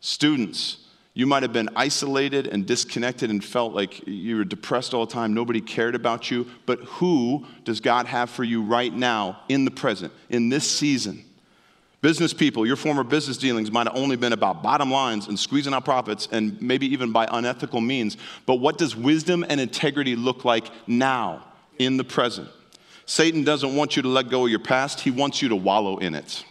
Students, 0.00 0.78
you 1.12 1.26
might 1.26 1.42
have 1.42 1.52
been 1.52 1.68
isolated 1.76 2.46
and 2.46 2.64
disconnected 2.64 3.28
and 3.28 3.44
felt 3.44 3.74
like 3.74 4.06
you 4.06 4.36
were 4.36 4.44
depressed 4.44 4.94
all 4.94 5.04
the 5.04 5.12
time. 5.12 5.34
Nobody 5.34 5.60
cared 5.60 5.94
about 5.94 6.30
you. 6.30 6.46
But 6.64 6.78
who 6.80 7.44
does 7.64 7.80
God 7.80 8.06
have 8.06 8.30
for 8.30 8.44
you 8.44 8.62
right 8.62 8.92
now, 8.92 9.40
in 9.50 9.66
the 9.66 9.70
present, 9.70 10.12
in 10.30 10.48
this 10.48 10.70
season? 10.70 11.24
Business 12.00 12.32
people, 12.32 12.66
your 12.66 12.76
former 12.76 13.04
business 13.04 13.36
dealings 13.36 13.70
might 13.70 13.86
have 13.86 13.96
only 13.96 14.16
been 14.16 14.32
about 14.32 14.62
bottom 14.62 14.90
lines 14.90 15.28
and 15.28 15.38
squeezing 15.38 15.74
out 15.74 15.84
profits 15.84 16.28
and 16.32 16.60
maybe 16.62 16.86
even 16.86 17.12
by 17.12 17.28
unethical 17.30 17.82
means. 17.82 18.16
But 18.46 18.54
what 18.54 18.78
does 18.78 18.96
wisdom 18.96 19.44
and 19.46 19.60
integrity 19.60 20.16
look 20.16 20.46
like 20.46 20.70
now, 20.86 21.44
in 21.78 21.98
the 21.98 22.04
present? 22.04 22.48
Satan 23.10 23.42
doesn't 23.42 23.74
want 23.74 23.96
you 23.96 24.02
to 24.02 24.08
let 24.08 24.28
go 24.28 24.44
of 24.44 24.50
your 24.50 24.60
past, 24.60 25.00
he 25.00 25.10
wants 25.10 25.42
you 25.42 25.48
to 25.48 25.56
wallow 25.56 25.98
in 25.98 26.14
it. 26.14 26.44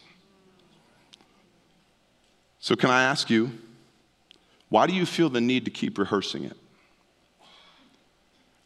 So, 2.59 2.75
can 2.75 2.89
I 2.89 3.03
ask 3.03 3.29
you, 3.29 3.49
why 4.67 4.85
do 4.85 4.93
you 4.93 5.05
feel 5.05 5.29
the 5.29 5.39
need 5.39 5.63
to 5.63 5.71
keep 5.71 5.97
rehearsing 5.97 6.43
it? 6.43 6.57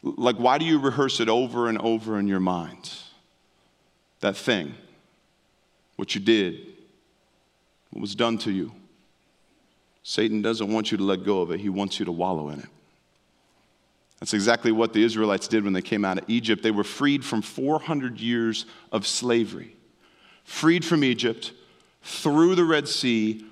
Like, 0.02 0.34
why 0.34 0.58
do 0.58 0.64
you 0.64 0.80
rehearse 0.80 1.20
it 1.20 1.28
over 1.28 1.68
and 1.68 1.78
over 1.78 2.18
in 2.18 2.26
your 2.26 2.40
mind? 2.40 2.92
That 4.18 4.36
thing, 4.36 4.74
what 5.94 6.16
you 6.16 6.20
did, 6.20 6.66
what 7.92 8.00
was 8.00 8.16
done 8.16 8.38
to 8.38 8.50
you. 8.50 8.72
Satan 10.02 10.42
doesn't 10.42 10.72
want 10.72 10.90
you 10.90 10.98
to 10.98 11.04
let 11.04 11.24
go 11.24 11.42
of 11.42 11.52
it, 11.52 11.60
he 11.60 11.68
wants 11.68 12.00
you 12.00 12.06
to 12.06 12.12
wallow 12.12 12.48
in 12.48 12.58
it. 12.58 12.68
That's 14.24 14.32
exactly 14.32 14.72
what 14.72 14.94
the 14.94 15.04
Israelites 15.04 15.46
did 15.48 15.64
when 15.64 15.74
they 15.74 15.82
came 15.82 16.02
out 16.02 16.16
of 16.16 16.24
Egypt. 16.28 16.62
They 16.62 16.70
were 16.70 16.82
freed 16.82 17.22
from 17.22 17.42
400 17.42 18.18
years 18.18 18.64
of 18.90 19.06
slavery, 19.06 19.76
freed 20.44 20.82
from 20.82 21.04
Egypt, 21.04 21.52
through 22.02 22.54
the 22.54 22.64
Red 22.64 22.88
Sea, 22.88 23.44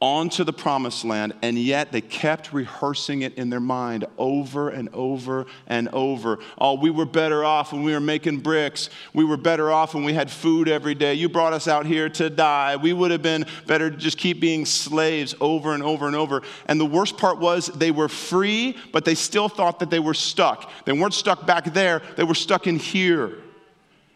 onto 0.00 0.44
the 0.44 0.52
promised 0.52 1.04
land, 1.04 1.34
and 1.42 1.58
yet 1.58 1.90
they 1.90 2.00
kept 2.00 2.52
rehearsing 2.52 3.22
it 3.22 3.34
in 3.34 3.50
their 3.50 3.58
mind 3.58 4.06
over 4.16 4.68
and 4.68 4.88
over 4.92 5.44
and 5.66 5.88
over. 5.88 6.38
Oh, 6.56 6.74
we 6.74 6.88
were 6.88 7.04
better 7.04 7.44
off 7.44 7.72
when 7.72 7.82
we 7.82 7.92
were 7.92 8.00
making 8.00 8.38
bricks. 8.38 8.90
We 9.12 9.24
were 9.24 9.36
better 9.36 9.72
off 9.72 9.94
when 9.94 10.04
we 10.04 10.12
had 10.12 10.30
food 10.30 10.68
every 10.68 10.94
day. 10.94 11.14
You 11.14 11.28
brought 11.28 11.52
us 11.52 11.66
out 11.66 11.84
here 11.84 12.08
to 12.10 12.30
die. 12.30 12.76
We 12.76 12.92
would 12.92 13.10
have 13.10 13.22
been 13.22 13.44
better 13.66 13.90
to 13.90 13.96
just 13.96 14.18
keep 14.18 14.38
being 14.38 14.66
slaves 14.66 15.34
over 15.40 15.74
and 15.74 15.82
over 15.82 16.06
and 16.06 16.14
over. 16.14 16.42
And 16.66 16.80
the 16.80 16.86
worst 16.86 17.16
part 17.16 17.38
was 17.38 17.66
they 17.66 17.90
were 17.90 18.08
free, 18.08 18.76
but 18.92 19.04
they 19.04 19.16
still 19.16 19.48
thought 19.48 19.80
that 19.80 19.90
they 19.90 19.98
were 19.98 20.14
stuck. 20.14 20.70
They 20.84 20.92
weren't 20.92 21.14
stuck 21.14 21.44
back 21.44 21.72
there, 21.74 22.02
they 22.16 22.24
were 22.24 22.34
stuck 22.34 22.68
in 22.68 22.78
here, 22.78 23.38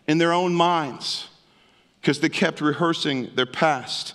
in 0.07 0.19
their 0.19 0.33
own 0.33 0.55
minds, 0.55 1.27
because 2.01 2.21
they 2.21 2.29
kept 2.29 2.61
rehearsing 2.61 3.31
their 3.35 3.47
past. 3.47 4.15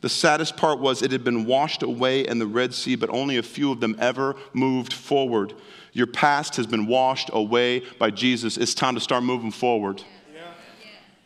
The 0.00 0.08
saddest 0.08 0.56
part 0.56 0.78
was 0.78 1.02
it 1.02 1.10
had 1.10 1.24
been 1.24 1.44
washed 1.44 1.82
away 1.82 2.26
in 2.26 2.38
the 2.38 2.46
Red 2.46 2.72
Sea, 2.72 2.94
but 2.94 3.10
only 3.10 3.36
a 3.36 3.42
few 3.42 3.72
of 3.72 3.80
them 3.80 3.96
ever 3.98 4.36
moved 4.52 4.92
forward. 4.92 5.54
Your 5.92 6.06
past 6.06 6.56
has 6.56 6.66
been 6.66 6.86
washed 6.86 7.30
away 7.32 7.80
by 7.98 8.10
Jesus. 8.10 8.56
It's 8.56 8.74
time 8.74 8.94
to 8.94 9.00
start 9.00 9.24
moving 9.24 9.50
forward. 9.50 10.02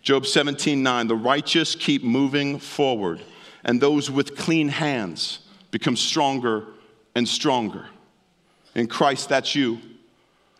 Job 0.00 0.26
17 0.26 0.82
9, 0.82 1.06
the 1.06 1.14
righteous 1.14 1.76
keep 1.76 2.02
moving 2.02 2.58
forward, 2.58 3.22
and 3.62 3.80
those 3.80 4.10
with 4.10 4.36
clean 4.36 4.68
hands 4.68 5.40
become 5.70 5.94
stronger 5.94 6.66
and 7.14 7.28
stronger. 7.28 7.86
In 8.74 8.88
Christ, 8.88 9.28
that's 9.28 9.54
you. 9.54 9.78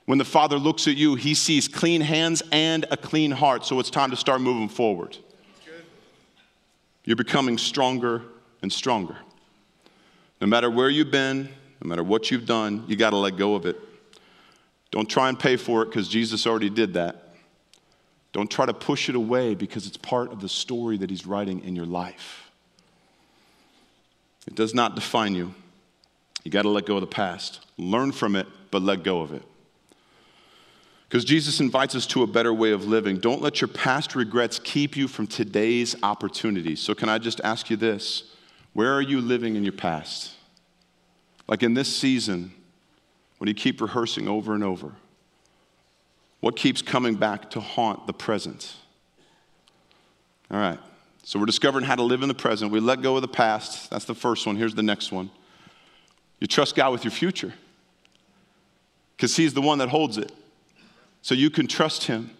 When 0.04 0.18
the 0.18 0.24
Father 0.24 0.58
looks 0.58 0.86
at 0.86 0.96
you, 0.96 1.14
he 1.14 1.34
sees 1.34 1.66
clean 1.66 2.02
hands 2.02 2.42
and 2.52 2.84
a 2.90 2.96
clean 2.96 3.30
heart, 3.30 3.64
so 3.64 3.80
it's 3.80 3.90
time 3.90 4.10
to 4.10 4.16
start 4.16 4.40
moving 4.40 4.68
forward. 4.68 5.16
You're 7.04 7.16
becoming 7.16 7.58
stronger 7.58 8.22
and 8.62 8.72
stronger. 8.72 9.16
No 10.40 10.46
matter 10.46 10.70
where 10.70 10.88
you've 10.88 11.10
been, 11.10 11.48
no 11.82 11.88
matter 11.88 12.02
what 12.02 12.30
you've 12.30 12.46
done, 12.46 12.84
you 12.86 12.96
got 12.96 13.10
to 13.10 13.16
let 13.16 13.36
go 13.36 13.54
of 13.54 13.66
it. 13.66 13.78
Don't 14.90 15.08
try 15.08 15.28
and 15.28 15.38
pay 15.38 15.56
for 15.56 15.82
it 15.82 15.86
because 15.86 16.08
Jesus 16.08 16.46
already 16.46 16.70
did 16.70 16.94
that. 16.94 17.34
Don't 18.32 18.50
try 18.50 18.66
to 18.66 18.74
push 18.74 19.08
it 19.08 19.14
away 19.14 19.54
because 19.54 19.86
it's 19.86 19.96
part 19.96 20.32
of 20.32 20.40
the 20.40 20.48
story 20.48 20.96
that 20.98 21.10
He's 21.10 21.26
writing 21.26 21.62
in 21.64 21.76
your 21.76 21.86
life. 21.86 22.50
It 24.46 24.54
does 24.54 24.74
not 24.74 24.94
define 24.94 25.34
you. 25.34 25.54
You 26.44 26.50
got 26.50 26.62
to 26.62 26.68
let 26.68 26.86
go 26.86 26.96
of 26.96 27.02
the 27.02 27.06
past. 27.06 27.64
Learn 27.78 28.10
from 28.12 28.36
it, 28.36 28.46
but 28.70 28.82
let 28.82 29.02
go 29.02 29.20
of 29.20 29.32
it. 29.32 29.42
Because 31.12 31.26
Jesus 31.26 31.60
invites 31.60 31.94
us 31.94 32.06
to 32.06 32.22
a 32.22 32.26
better 32.26 32.54
way 32.54 32.70
of 32.72 32.86
living. 32.86 33.18
Don't 33.18 33.42
let 33.42 33.60
your 33.60 33.68
past 33.68 34.14
regrets 34.14 34.58
keep 34.58 34.96
you 34.96 35.06
from 35.06 35.26
today's 35.26 35.94
opportunities. 36.02 36.80
So, 36.80 36.94
can 36.94 37.10
I 37.10 37.18
just 37.18 37.38
ask 37.44 37.68
you 37.68 37.76
this? 37.76 38.32
Where 38.72 38.94
are 38.94 39.02
you 39.02 39.20
living 39.20 39.54
in 39.54 39.62
your 39.62 39.74
past? 39.74 40.32
Like 41.46 41.62
in 41.62 41.74
this 41.74 41.94
season, 41.94 42.54
when 43.36 43.46
you 43.46 43.52
keep 43.52 43.82
rehearsing 43.82 44.26
over 44.26 44.54
and 44.54 44.64
over, 44.64 44.92
what 46.40 46.56
keeps 46.56 46.80
coming 46.80 47.16
back 47.16 47.50
to 47.50 47.60
haunt 47.60 48.06
the 48.06 48.14
present? 48.14 48.74
All 50.50 50.58
right, 50.58 50.78
so 51.24 51.38
we're 51.38 51.44
discovering 51.44 51.84
how 51.84 51.96
to 51.96 52.02
live 52.02 52.22
in 52.22 52.28
the 52.28 52.34
present. 52.34 52.72
We 52.72 52.80
let 52.80 53.02
go 53.02 53.16
of 53.16 53.20
the 53.20 53.28
past. 53.28 53.90
That's 53.90 54.06
the 54.06 54.14
first 54.14 54.46
one. 54.46 54.56
Here's 54.56 54.74
the 54.74 54.82
next 54.82 55.12
one. 55.12 55.30
You 56.40 56.46
trust 56.46 56.74
God 56.74 56.90
with 56.90 57.04
your 57.04 57.10
future 57.10 57.52
because 59.14 59.36
He's 59.36 59.52
the 59.52 59.60
one 59.60 59.76
that 59.76 59.90
holds 59.90 60.16
it 60.16 60.32
so 61.22 61.34
you 61.34 61.50
can 61.50 61.66
trust 61.66 62.04
him. 62.04 62.30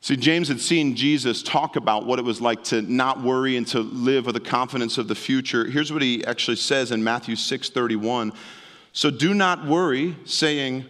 See, 0.00 0.16
James 0.16 0.46
had 0.46 0.60
seen 0.60 0.94
Jesus 0.94 1.42
talk 1.42 1.74
about 1.74 2.06
what 2.06 2.20
it 2.20 2.24
was 2.24 2.40
like 2.40 2.62
to 2.64 2.80
not 2.80 3.22
worry 3.22 3.56
and 3.56 3.66
to 3.68 3.80
live 3.80 4.26
with 4.26 4.34
the 4.34 4.40
confidence 4.40 4.98
of 4.98 5.08
the 5.08 5.16
future. 5.16 5.64
Here's 5.64 5.92
what 5.92 6.00
he 6.00 6.24
actually 6.24 6.58
says 6.58 6.92
in 6.92 7.02
Matthew 7.02 7.34
6 7.34 7.70
31. 7.70 8.32
So 8.92 9.10
do 9.10 9.34
not 9.34 9.66
worry, 9.66 10.16
saying, 10.24 10.86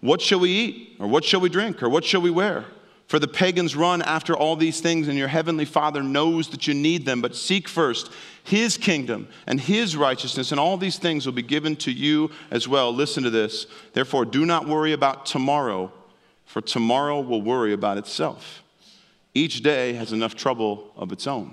What 0.00 0.20
shall 0.20 0.38
we 0.38 0.50
eat? 0.50 0.96
Or 1.00 1.08
what 1.08 1.24
shall 1.24 1.40
we 1.40 1.48
drink? 1.48 1.82
Or 1.82 1.88
what 1.88 2.04
shall 2.04 2.20
we 2.20 2.30
wear? 2.30 2.64
For 3.08 3.18
the 3.18 3.28
pagans 3.28 3.76
run 3.76 4.02
after 4.02 4.36
all 4.36 4.56
these 4.56 4.80
things, 4.80 5.08
and 5.08 5.18
your 5.18 5.28
heavenly 5.28 5.64
Father 5.64 6.02
knows 6.02 6.48
that 6.50 6.66
you 6.66 6.74
need 6.74 7.04
them. 7.04 7.20
But 7.20 7.34
seek 7.36 7.68
first 7.68 8.10
his 8.44 8.76
kingdom 8.76 9.26
and 9.46 9.60
his 9.60 9.96
righteousness, 9.96 10.52
and 10.52 10.60
all 10.60 10.76
these 10.76 10.98
things 10.98 11.26
will 11.26 11.32
be 11.32 11.42
given 11.42 11.74
to 11.76 11.90
you 11.90 12.30
as 12.50 12.68
well. 12.68 12.94
Listen 12.94 13.24
to 13.24 13.30
this. 13.30 13.66
Therefore, 13.94 14.24
do 14.24 14.46
not 14.46 14.68
worry 14.68 14.92
about 14.92 15.26
tomorrow 15.26 15.92
for 16.54 16.60
tomorrow 16.60 17.20
will 17.20 17.42
worry 17.42 17.72
about 17.72 17.98
itself. 17.98 18.62
Each 19.34 19.60
day 19.60 19.94
has 19.94 20.12
enough 20.12 20.36
trouble 20.36 20.92
of 20.94 21.10
its 21.10 21.26
own. 21.26 21.52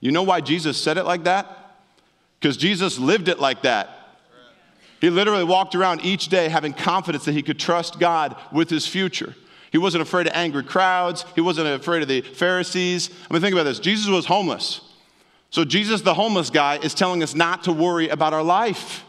You 0.00 0.12
know 0.12 0.22
why 0.22 0.40
Jesus 0.40 0.78
said 0.78 0.96
it 0.96 1.04
like 1.04 1.24
that? 1.24 1.76
Because 2.40 2.56
Jesus 2.56 2.98
lived 2.98 3.28
it 3.28 3.38
like 3.38 3.60
that. 3.64 3.90
He 5.02 5.10
literally 5.10 5.44
walked 5.44 5.74
around 5.74 6.06
each 6.06 6.28
day 6.28 6.48
having 6.48 6.72
confidence 6.72 7.26
that 7.26 7.32
he 7.32 7.42
could 7.42 7.58
trust 7.58 8.00
God 8.00 8.34
with 8.50 8.70
his 8.70 8.86
future. 8.86 9.34
He 9.70 9.76
wasn't 9.76 10.00
afraid 10.00 10.26
of 10.26 10.32
angry 10.32 10.64
crowds. 10.64 11.26
He 11.34 11.42
wasn't 11.42 11.68
afraid 11.68 12.00
of 12.00 12.08
the 12.08 12.22
Pharisees. 12.22 13.10
I 13.30 13.34
mean, 13.34 13.42
think 13.42 13.52
about 13.52 13.64
this 13.64 13.78
Jesus 13.78 14.08
was 14.08 14.24
homeless. 14.24 14.80
So, 15.50 15.66
Jesus, 15.66 16.00
the 16.00 16.14
homeless 16.14 16.48
guy, 16.48 16.78
is 16.78 16.94
telling 16.94 17.22
us 17.22 17.34
not 17.34 17.64
to 17.64 17.72
worry 17.72 18.08
about 18.08 18.32
our 18.32 18.42
life, 18.42 19.04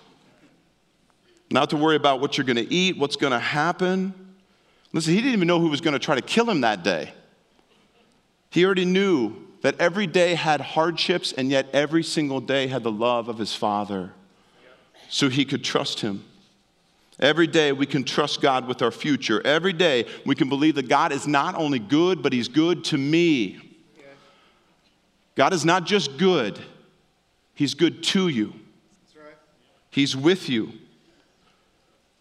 not 1.50 1.70
to 1.70 1.78
worry 1.78 1.96
about 1.96 2.20
what 2.20 2.38
you're 2.38 2.44
going 2.44 2.58
to 2.58 2.70
eat, 2.70 2.98
what's 2.98 3.16
going 3.16 3.32
to 3.32 3.40
happen. 3.40 4.14
Listen, 4.94 5.14
he 5.14 5.20
didn't 5.20 5.34
even 5.34 5.48
know 5.48 5.60
who 5.60 5.70
was 5.70 5.82
going 5.82 5.94
to 5.94 6.00
try 6.00 6.16
to 6.16 6.22
kill 6.22 6.50
him 6.50 6.62
that 6.62 6.84
day. 6.84 7.12
He 8.52 8.64
already 8.64 8.86
knew 8.86 9.36
that 9.64 9.80
every 9.80 10.06
day 10.06 10.36
had 10.36 10.62
hardships, 10.62 11.34
and 11.34 11.50
yet 11.50 11.68
every 11.74 12.04
single 12.04 12.40
day 12.40 12.68
had 12.68 12.84
the 12.84 12.92
love 12.92 13.28
of 13.28 13.40
his 13.40 13.56
Father. 13.56 14.12
So 15.10 15.30
he 15.30 15.46
could 15.46 15.64
trust 15.64 16.02
him. 16.02 16.24
Every 17.20 17.48
day 17.48 17.72
we 17.72 17.86
can 17.86 18.04
trust 18.04 18.42
God 18.42 18.68
with 18.68 18.82
our 18.82 18.92
future. 18.92 19.42
Every 19.46 19.74
day 19.74 20.06
we 20.26 20.36
can 20.36 20.50
believe 20.50 20.76
that 20.76 20.90
God 20.90 21.12
is 21.12 21.28
not 21.28 21.56
only 21.56 21.80
good, 21.80 22.22
but 22.22 22.34
he's 22.34 22.48
good 22.48 22.84
to 22.86 22.98
me. 22.98 23.60
God 25.36 25.54
is 25.54 25.66
not 25.66 25.86
just 25.86 26.18
good, 26.18 26.60
he's 27.56 27.74
good 27.74 28.04
to 28.04 28.28
you. 28.28 28.54
He's 29.90 30.16
with 30.16 30.50
you. 30.50 30.74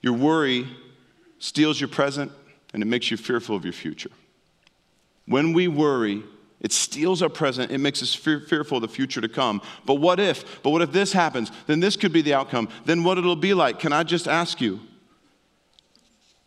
Your 0.02 0.12
worry 0.12 0.66
steals 1.38 1.80
your 1.80 1.88
present, 1.88 2.30
and 2.72 2.82
it 2.82 2.86
makes 2.86 3.10
you 3.10 3.16
fearful 3.16 3.56
of 3.56 3.64
your 3.64 3.72
future. 3.72 4.10
When 5.26 5.52
we 5.52 5.68
worry, 5.68 6.22
it 6.60 6.72
steals 6.72 7.22
our 7.22 7.28
present. 7.28 7.70
It 7.72 7.78
makes 7.78 8.02
us 8.02 8.14
fear, 8.14 8.40
fearful 8.40 8.78
of 8.78 8.82
the 8.82 8.88
future 8.88 9.20
to 9.20 9.28
come. 9.28 9.60
But 9.84 9.94
what 9.94 10.20
if? 10.20 10.62
But 10.62 10.70
what 10.70 10.82
if 10.82 10.92
this 10.92 11.12
happens? 11.12 11.50
Then 11.66 11.80
this 11.80 11.96
could 11.96 12.12
be 12.12 12.22
the 12.22 12.34
outcome. 12.34 12.68
Then 12.84 13.02
what 13.04 13.18
it'll 13.18 13.36
be 13.36 13.52
like? 13.52 13.78
Can 13.78 13.92
I 13.92 14.04
just 14.04 14.28
ask 14.28 14.60
you? 14.60 14.80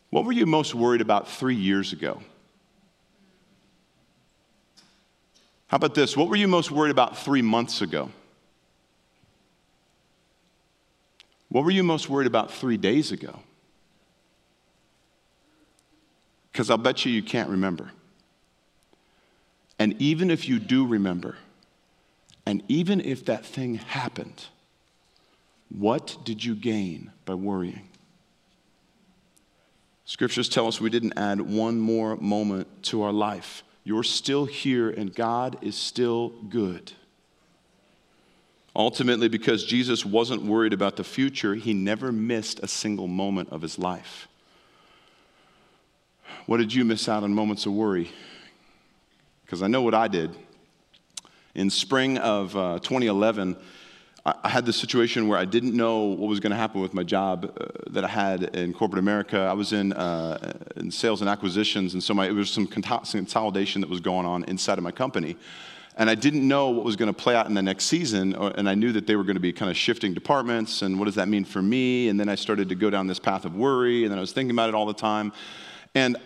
What 0.10 0.24
were 0.24 0.32
you 0.32 0.46
most 0.46 0.74
worried 0.74 1.02
about 1.02 1.28
three 1.28 1.56
years 1.56 1.92
ago? 1.92 2.22
How 5.68 5.76
about 5.76 5.96
this? 5.96 6.16
What 6.16 6.30
were 6.30 6.36
you 6.38 6.48
most 6.48 6.72
worried 6.72 6.92
about 6.92 7.18
three 7.18 7.42
months 7.42 7.82
ago? 7.82 8.10
What 11.50 11.66
were 11.66 11.72
you 11.72 11.84
most 11.84 12.10
worried 12.10 12.28
about 12.28 12.52
three 12.52 12.78
days 12.78 13.12
ago? 13.12 13.40
Because 16.56 16.70
I'll 16.70 16.78
bet 16.78 17.04
you 17.04 17.12
you 17.12 17.22
can't 17.22 17.50
remember. 17.50 17.92
And 19.78 20.02
even 20.02 20.32
if 20.32 20.48
you 20.48 20.58
do 20.58 20.88
remember, 20.88 21.36
and 22.46 22.64
even 22.70 23.02
if 23.02 23.26
that 23.26 23.46
thing 23.46 23.76
happened, 23.76 24.46
what 25.68 26.16
did 26.24 26.46
you 26.46 26.56
gain 26.56 27.12
by 27.26 27.34
worrying? 27.34 27.90
Scriptures 30.06 30.48
tell 30.48 30.66
us 30.66 30.80
we 30.80 30.90
didn't 30.90 31.18
add 31.18 31.42
one 31.42 31.78
more 31.78 32.16
moment 32.16 32.68
to 32.84 33.02
our 33.02 33.12
life. 33.12 33.62
You're 33.84 34.04
still 34.04 34.46
here, 34.46 34.90
and 34.90 35.14
God 35.14 35.58
is 35.62 35.76
still 35.76 36.30
good. 36.48 36.94
Ultimately, 38.74 39.28
because 39.28 39.66
Jesus 39.66 40.06
wasn't 40.06 40.44
worried 40.44 40.72
about 40.72 40.96
the 40.96 41.04
future, 41.04 41.56
he 41.56 41.74
never 41.74 42.14
missed 42.14 42.62
a 42.64 42.68
single 42.70 43.10
moment 43.10 43.50
of 43.50 43.62
his 43.62 43.78
life. 43.78 44.30
What 46.46 46.58
did 46.58 46.74
you 46.74 46.86
miss 46.86 47.10
out 47.10 47.24
on 47.24 47.34
moments 47.34 47.66
of 47.66 47.74
worry? 47.74 48.12
Because 49.46 49.64
I 49.64 49.68
know 49.68 49.82
what 49.82 49.94
I 49.94 50.08
did. 50.08 50.36
In 51.54 51.70
spring 51.70 52.18
of 52.18 52.56
uh, 52.56 52.80
2011, 52.80 53.56
I 54.26 54.50
had 54.50 54.66
this 54.66 54.76
situation 54.76 55.28
where 55.28 55.38
I 55.38 55.46
didn't 55.46 55.76
know 55.76 56.06
what 56.06 56.28
was 56.28 56.40
going 56.40 56.50
to 56.50 56.58
happen 56.58 56.82
with 56.82 56.96
my 56.96 57.04
job 57.04 57.56
uh, 57.62 57.68
that 57.92 58.04
I 58.04 58.08
had 58.08 58.56
in 58.56 58.74
corporate 58.74 58.98
America. 58.98 59.38
I 59.38 59.54
was 59.54 59.72
in, 59.72 59.94
uh, 59.94 60.54
in 60.78 60.90
sales 60.90 61.22
and 61.22 61.30
acquisitions, 61.30 61.94
and 61.94 62.04
so 62.04 62.16
my, 62.16 62.28
it 62.28 62.32
was 62.32 62.50
some 62.50 62.66
consolidation 62.66 63.82
that 63.82 63.90
was 63.90 64.00
going 64.00 64.26
on 64.26 64.44
inside 64.46 64.80
of 64.80 64.84
my 64.84 64.90
company. 64.90 65.38
And 65.98 66.10
I 66.10 66.16
didn't 66.16 66.46
know 66.46 66.72
what 66.72 66.84
was 66.84 66.96
going 66.96 67.14
to 67.14 67.14
play 67.14 67.36
out 67.36 67.46
in 67.46 67.54
the 67.54 67.62
next 67.62 67.86
season, 67.86 68.36
or, 68.36 68.52
and 68.58 68.68
I 68.68 68.74
knew 68.74 68.92
that 68.94 69.06
they 69.06 69.16
were 69.16 69.24
going 69.24 69.36
to 69.36 69.42
be 69.42 69.54
kind 69.54 69.70
of 69.70 69.78
shifting 69.78 70.16
departments, 70.16 70.82
and 70.82 70.98
what 70.98 71.06
does 71.06 71.16
that 71.16 71.28
mean 71.28 71.46
for 71.46 71.62
me? 71.62 72.10
And 72.10 72.20
then 72.20 72.28
I 72.28 72.34
started 72.34 72.68
to 72.70 72.76
go 72.76 72.90
down 72.90 73.06
this 73.06 73.20
path 73.20 73.46
of 73.46 73.56
worry, 73.56 74.06
and 74.06 74.12
then 74.12 74.18
I 74.18 74.22
was 74.22 74.32
thinking 74.32 74.56
about 74.56 74.70
it 74.70 74.76
all 74.76 74.88
the 74.88 74.94
time. 74.94 75.34
And 75.96 76.18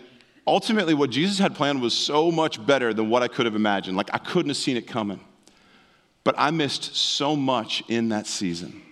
ultimately, 0.46 0.92
what 0.92 1.10
Jesus 1.10 1.38
had 1.38 1.54
planned 1.54 1.80
was 1.80 1.96
so 1.96 2.30
much 2.30 2.64
better 2.66 2.92
than 2.92 3.08
what 3.08 3.22
I 3.22 3.28
could 3.28 3.46
have 3.46 3.54
imagined. 3.54 3.96
Like, 3.96 4.10
I 4.12 4.18
couldn't 4.18 4.50
have 4.50 4.56
seen 4.56 4.76
it 4.76 4.86
coming. 4.86 5.20
But 6.24 6.34
I 6.36 6.50
missed 6.50 6.94
so 6.94 7.34
much 7.34 7.82
in 7.88 8.10
that 8.10 8.26
season. 8.26 8.82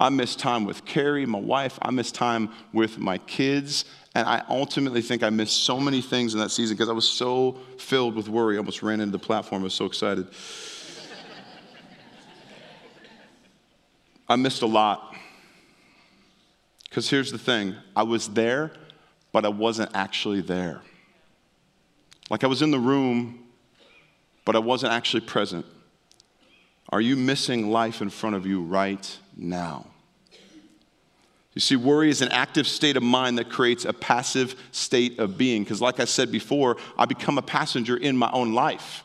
I 0.00 0.08
missed 0.08 0.38
time 0.38 0.64
with 0.64 0.84
Carrie, 0.84 1.26
my 1.26 1.40
wife. 1.40 1.78
I 1.82 1.90
missed 1.90 2.14
time 2.14 2.50
with 2.72 2.98
my 2.98 3.18
kids. 3.18 3.84
And 4.14 4.26
I 4.26 4.42
ultimately 4.48 5.02
think 5.02 5.22
I 5.22 5.30
missed 5.30 5.64
so 5.64 5.78
many 5.78 6.00
things 6.00 6.34
in 6.34 6.40
that 6.40 6.50
season 6.50 6.76
because 6.76 6.88
I 6.88 6.92
was 6.92 7.08
so 7.08 7.58
filled 7.78 8.14
with 8.14 8.28
worry. 8.28 8.56
I 8.56 8.58
almost 8.58 8.82
ran 8.82 9.00
into 9.00 9.12
the 9.12 9.18
platform. 9.18 9.62
I 9.62 9.64
was 9.64 9.74
so 9.74 9.84
excited. 9.84 10.26
I 14.28 14.36
missed 14.36 14.62
a 14.62 14.66
lot. 14.66 15.14
Because 16.88 17.10
here's 17.10 17.30
the 17.30 17.38
thing 17.38 17.74
I 17.94 18.02
was 18.02 18.28
there, 18.28 18.72
but 19.38 19.44
I 19.44 19.50
wasn't 19.50 19.94
actually 19.94 20.40
there. 20.40 20.80
Like 22.28 22.42
I 22.42 22.48
was 22.48 22.60
in 22.60 22.72
the 22.72 22.78
room, 22.80 23.46
but 24.44 24.56
I 24.56 24.58
wasn't 24.58 24.92
actually 24.92 25.20
present. 25.20 25.64
Are 26.88 27.00
you 27.00 27.14
missing 27.14 27.70
life 27.70 28.02
in 28.02 28.10
front 28.10 28.34
of 28.34 28.46
you 28.46 28.60
right 28.62 29.18
now? 29.36 29.86
You 31.54 31.60
see, 31.60 31.76
worry 31.76 32.10
is 32.10 32.20
an 32.20 32.32
active 32.32 32.66
state 32.66 32.96
of 32.96 33.04
mind 33.04 33.38
that 33.38 33.48
creates 33.48 33.84
a 33.84 33.92
passive 33.92 34.56
state 34.72 35.20
of 35.20 35.38
being. 35.38 35.62
Because, 35.62 35.80
like 35.80 36.00
I 36.00 36.04
said 36.04 36.32
before, 36.32 36.76
I 36.98 37.04
become 37.04 37.38
a 37.38 37.42
passenger 37.42 37.96
in 37.96 38.16
my 38.16 38.32
own 38.32 38.54
life. 38.54 39.04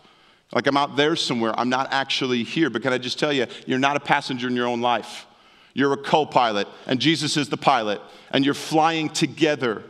Like 0.51 0.65
I'm 0.65 0.77
out 0.77 0.95
there 0.95 1.15
somewhere, 1.15 1.53
I'm 1.59 1.69
not 1.69 1.93
actually 1.93 2.43
here. 2.43 2.71
But 2.71 2.81
can 2.81 2.91
I 2.91 2.97
just 2.97 3.19
tell 3.19 3.31
you, 3.31 3.45
you're 3.67 3.77
not 3.77 3.97
a 3.97 3.99
passenger 3.99 4.47
in 4.47 4.55
your 4.55 4.65
own 4.65 4.81
life. 4.81 5.27
You're 5.75 5.93
a 5.93 5.97
co 5.97 6.25
pilot, 6.25 6.67
and 6.87 6.99
Jesus 6.99 7.37
is 7.37 7.49
the 7.49 7.57
pilot, 7.57 8.01
and 8.31 8.43
you're 8.43 8.55
flying 8.55 9.09
together. 9.09 9.83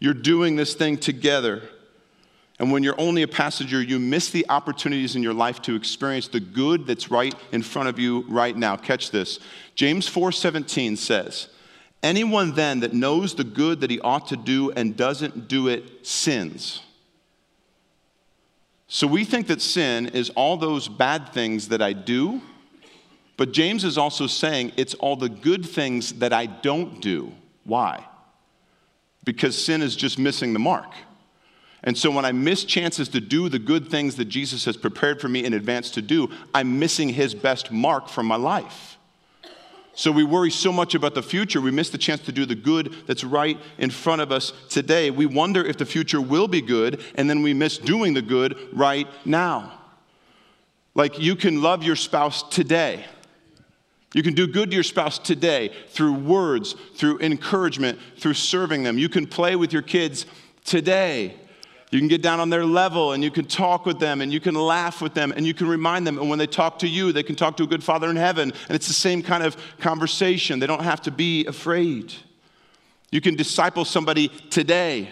You're 0.00 0.14
doing 0.14 0.56
this 0.56 0.74
thing 0.74 0.96
together. 0.96 1.62
And 2.58 2.72
when 2.72 2.82
you're 2.82 3.00
only 3.00 3.22
a 3.22 3.28
passenger, 3.28 3.80
you 3.80 3.98
miss 3.98 4.30
the 4.30 4.44
opportunities 4.48 5.14
in 5.14 5.22
your 5.22 5.32
life 5.32 5.62
to 5.62 5.74
experience 5.74 6.28
the 6.28 6.40
good 6.40 6.86
that's 6.86 7.10
right 7.10 7.34
in 7.52 7.62
front 7.62 7.88
of 7.88 7.98
you 7.98 8.24
right 8.28 8.56
now. 8.56 8.76
Catch 8.76 9.10
this. 9.10 9.38
James 9.74 10.08
4:17 10.08 10.96
says, 10.96 11.48
"Anyone 12.02 12.54
then 12.54 12.80
that 12.80 12.92
knows 12.92 13.34
the 13.34 13.44
good 13.44 13.80
that 13.80 13.90
he 13.90 14.00
ought 14.00 14.26
to 14.28 14.36
do 14.36 14.70
and 14.72 14.96
doesn't 14.96 15.48
do 15.48 15.68
it 15.68 16.06
sins." 16.06 16.80
So 18.88 19.06
we 19.06 19.24
think 19.24 19.46
that 19.46 19.62
sin 19.62 20.08
is 20.08 20.30
all 20.30 20.56
those 20.56 20.88
bad 20.88 21.32
things 21.32 21.68
that 21.68 21.80
I 21.80 21.92
do, 21.92 22.42
but 23.36 23.52
James 23.52 23.84
is 23.84 23.96
also 23.96 24.26
saying 24.26 24.72
it's 24.76 24.94
all 24.94 25.16
the 25.16 25.28
good 25.28 25.64
things 25.64 26.14
that 26.14 26.32
I 26.32 26.46
don't 26.46 27.00
do. 27.00 27.32
Why? 27.64 28.04
Because 29.30 29.56
sin 29.56 29.80
is 29.80 29.94
just 29.94 30.18
missing 30.18 30.54
the 30.54 30.58
mark. 30.58 30.92
And 31.84 31.96
so 31.96 32.10
when 32.10 32.24
I 32.24 32.32
miss 32.32 32.64
chances 32.64 33.08
to 33.10 33.20
do 33.20 33.48
the 33.48 33.60
good 33.60 33.88
things 33.88 34.16
that 34.16 34.24
Jesus 34.24 34.64
has 34.64 34.76
prepared 34.76 35.20
for 35.20 35.28
me 35.28 35.44
in 35.44 35.52
advance 35.52 35.92
to 35.92 36.02
do, 36.02 36.28
I'm 36.52 36.80
missing 36.80 37.10
his 37.10 37.32
best 37.32 37.70
mark 37.70 38.08
for 38.08 38.24
my 38.24 38.34
life. 38.34 38.98
So 39.94 40.10
we 40.10 40.24
worry 40.24 40.50
so 40.50 40.72
much 40.72 40.96
about 40.96 41.14
the 41.14 41.22
future, 41.22 41.60
we 41.60 41.70
miss 41.70 41.90
the 41.90 41.96
chance 41.96 42.22
to 42.22 42.32
do 42.32 42.44
the 42.44 42.56
good 42.56 42.92
that's 43.06 43.22
right 43.22 43.56
in 43.78 43.90
front 43.90 44.20
of 44.20 44.32
us 44.32 44.52
today. 44.68 45.12
We 45.12 45.26
wonder 45.26 45.64
if 45.64 45.78
the 45.78 45.86
future 45.86 46.20
will 46.20 46.48
be 46.48 46.60
good, 46.60 47.00
and 47.14 47.30
then 47.30 47.40
we 47.40 47.54
miss 47.54 47.78
doing 47.78 48.14
the 48.14 48.22
good 48.22 48.58
right 48.72 49.06
now. 49.24 49.78
Like 50.96 51.20
you 51.20 51.36
can 51.36 51.62
love 51.62 51.84
your 51.84 51.94
spouse 51.94 52.42
today. 52.42 53.04
You 54.12 54.22
can 54.22 54.34
do 54.34 54.46
good 54.46 54.70
to 54.70 54.74
your 54.74 54.82
spouse 54.82 55.18
today 55.18 55.70
through 55.88 56.14
words, 56.14 56.74
through 56.96 57.20
encouragement, 57.20 57.98
through 58.16 58.34
serving 58.34 58.82
them. 58.82 58.98
You 58.98 59.08
can 59.08 59.26
play 59.26 59.54
with 59.54 59.72
your 59.72 59.82
kids 59.82 60.26
today. 60.64 61.36
You 61.92 61.98
can 61.98 62.08
get 62.08 62.22
down 62.22 62.40
on 62.40 62.50
their 62.50 62.64
level 62.64 63.12
and 63.12 63.22
you 63.22 63.30
can 63.30 63.44
talk 63.44 63.86
with 63.86 63.98
them 63.98 64.20
and 64.20 64.32
you 64.32 64.40
can 64.40 64.54
laugh 64.54 65.00
with 65.00 65.14
them 65.14 65.32
and 65.36 65.46
you 65.46 65.54
can 65.54 65.68
remind 65.68 66.06
them. 66.06 66.18
And 66.18 66.28
when 66.28 66.38
they 66.38 66.46
talk 66.46 66.78
to 66.80 66.88
you, 66.88 67.12
they 67.12 67.22
can 67.22 67.36
talk 67.36 67.56
to 67.58 67.64
a 67.64 67.66
good 67.66 67.82
father 67.84 68.08
in 68.10 68.16
heaven. 68.16 68.52
And 68.68 68.76
it's 68.76 68.88
the 68.88 68.94
same 68.94 69.22
kind 69.22 69.42
of 69.42 69.56
conversation. 69.78 70.58
They 70.58 70.68
don't 70.68 70.82
have 70.82 71.02
to 71.02 71.10
be 71.10 71.46
afraid. 71.46 72.12
You 73.10 73.20
can 73.20 73.34
disciple 73.34 73.84
somebody 73.84 74.28
today. 74.50 75.10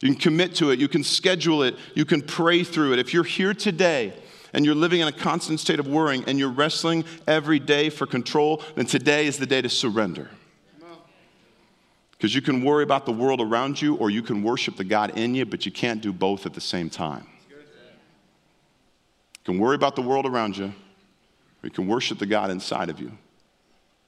You 0.00 0.10
can 0.10 0.20
commit 0.20 0.54
to 0.56 0.70
it. 0.70 0.78
You 0.78 0.88
can 0.88 1.04
schedule 1.04 1.62
it. 1.62 1.76
You 1.94 2.04
can 2.04 2.22
pray 2.22 2.64
through 2.64 2.94
it. 2.94 2.98
If 3.00 3.12
you're 3.12 3.24
here 3.24 3.54
today 3.54 4.14
and 4.52 4.64
you're 4.64 4.74
living 4.74 5.00
in 5.00 5.08
a 5.08 5.12
constant 5.12 5.60
state 5.60 5.80
of 5.80 5.86
worrying 5.86 6.24
and 6.26 6.38
you're 6.38 6.50
wrestling 6.50 7.04
every 7.26 7.58
day 7.58 7.90
for 7.90 8.06
control, 8.06 8.62
then 8.74 8.86
today 8.86 9.26
is 9.26 9.38
the 9.38 9.46
day 9.46 9.62
to 9.62 9.68
surrender. 9.68 10.30
Because 12.12 12.34
you 12.34 12.42
can 12.42 12.62
worry 12.62 12.82
about 12.82 13.06
the 13.06 13.12
world 13.12 13.40
around 13.40 13.80
you 13.80 13.96
or 13.96 14.10
you 14.10 14.22
can 14.22 14.42
worship 14.42 14.76
the 14.76 14.84
God 14.84 15.16
in 15.16 15.34
you, 15.34 15.46
but 15.46 15.64
you 15.64 15.72
can't 15.72 16.02
do 16.02 16.12
both 16.12 16.44
at 16.44 16.52
the 16.52 16.60
same 16.60 16.90
time. 16.90 17.26
You 17.48 19.54
can 19.54 19.58
worry 19.58 19.74
about 19.74 19.96
the 19.96 20.02
world 20.02 20.26
around 20.26 20.56
you 20.56 20.66
or 20.66 21.64
you 21.64 21.70
can 21.70 21.86
worship 21.86 22.18
the 22.18 22.26
God 22.26 22.50
inside 22.50 22.90
of 22.90 23.00
you, 23.00 23.12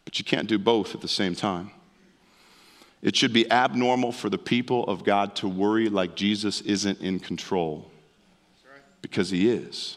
but 0.05 0.19
you 0.19 0.25
can't 0.25 0.47
do 0.47 0.59
both 0.59 0.95
at 0.95 1.01
the 1.01 1.09
same 1.09 1.35
time. 1.35 1.71
It 3.01 3.17
should 3.17 3.33
be 3.33 3.51
abnormal 3.51 4.13
for 4.13 4.31
the 4.31 4.39
people 4.39 4.85
of 4.85 5.05
God 5.05 5.35
to 5.37 5.49
worry 5.49 5.89
like 5.89 6.15
Jesus 6.15 6.61
isn't 6.61 7.01
in 7.01 7.19
control 7.19 7.91
because 9.01 9.31
he 9.31 9.49
is. 9.49 9.97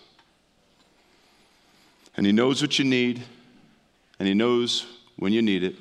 And 2.17 2.25
he 2.25 2.31
knows 2.31 2.61
what 2.61 2.79
you 2.79 2.85
need, 2.85 3.23
and 4.19 4.27
he 4.27 4.33
knows 4.33 4.85
when 5.17 5.33
you 5.33 5.41
need 5.41 5.63
it 5.63 5.75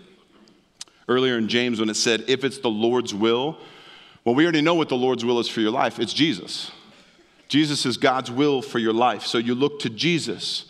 earlier 1.09 1.37
in 1.37 1.49
James 1.49 1.81
when 1.81 1.89
it 1.89 1.97
said, 1.97 2.25
if 2.29 2.45
it's 2.45 2.59
the 2.59 2.71
Lord's 2.71 3.15
will. 3.15 3.59
Well, 4.25 4.35
we 4.35 4.45
already 4.45 4.63
know 4.63 4.75
what 4.75 4.89
the 4.89 4.97
Lord's 4.97 5.25
will 5.25 5.39
is 5.39 5.49
for 5.49 5.61
your 5.61 5.71
life 5.71 5.99
it's 5.99 6.13
Jesus. 6.13 6.71
Jesus 7.49 7.85
is 7.85 7.97
God's 7.97 8.31
will 8.31 8.63
for 8.63 8.79
your 8.79 8.95
life. 8.95 9.25
So 9.25 9.39
you 9.39 9.55
look 9.55 9.79
to 9.81 9.91
Jesus, 9.91 10.65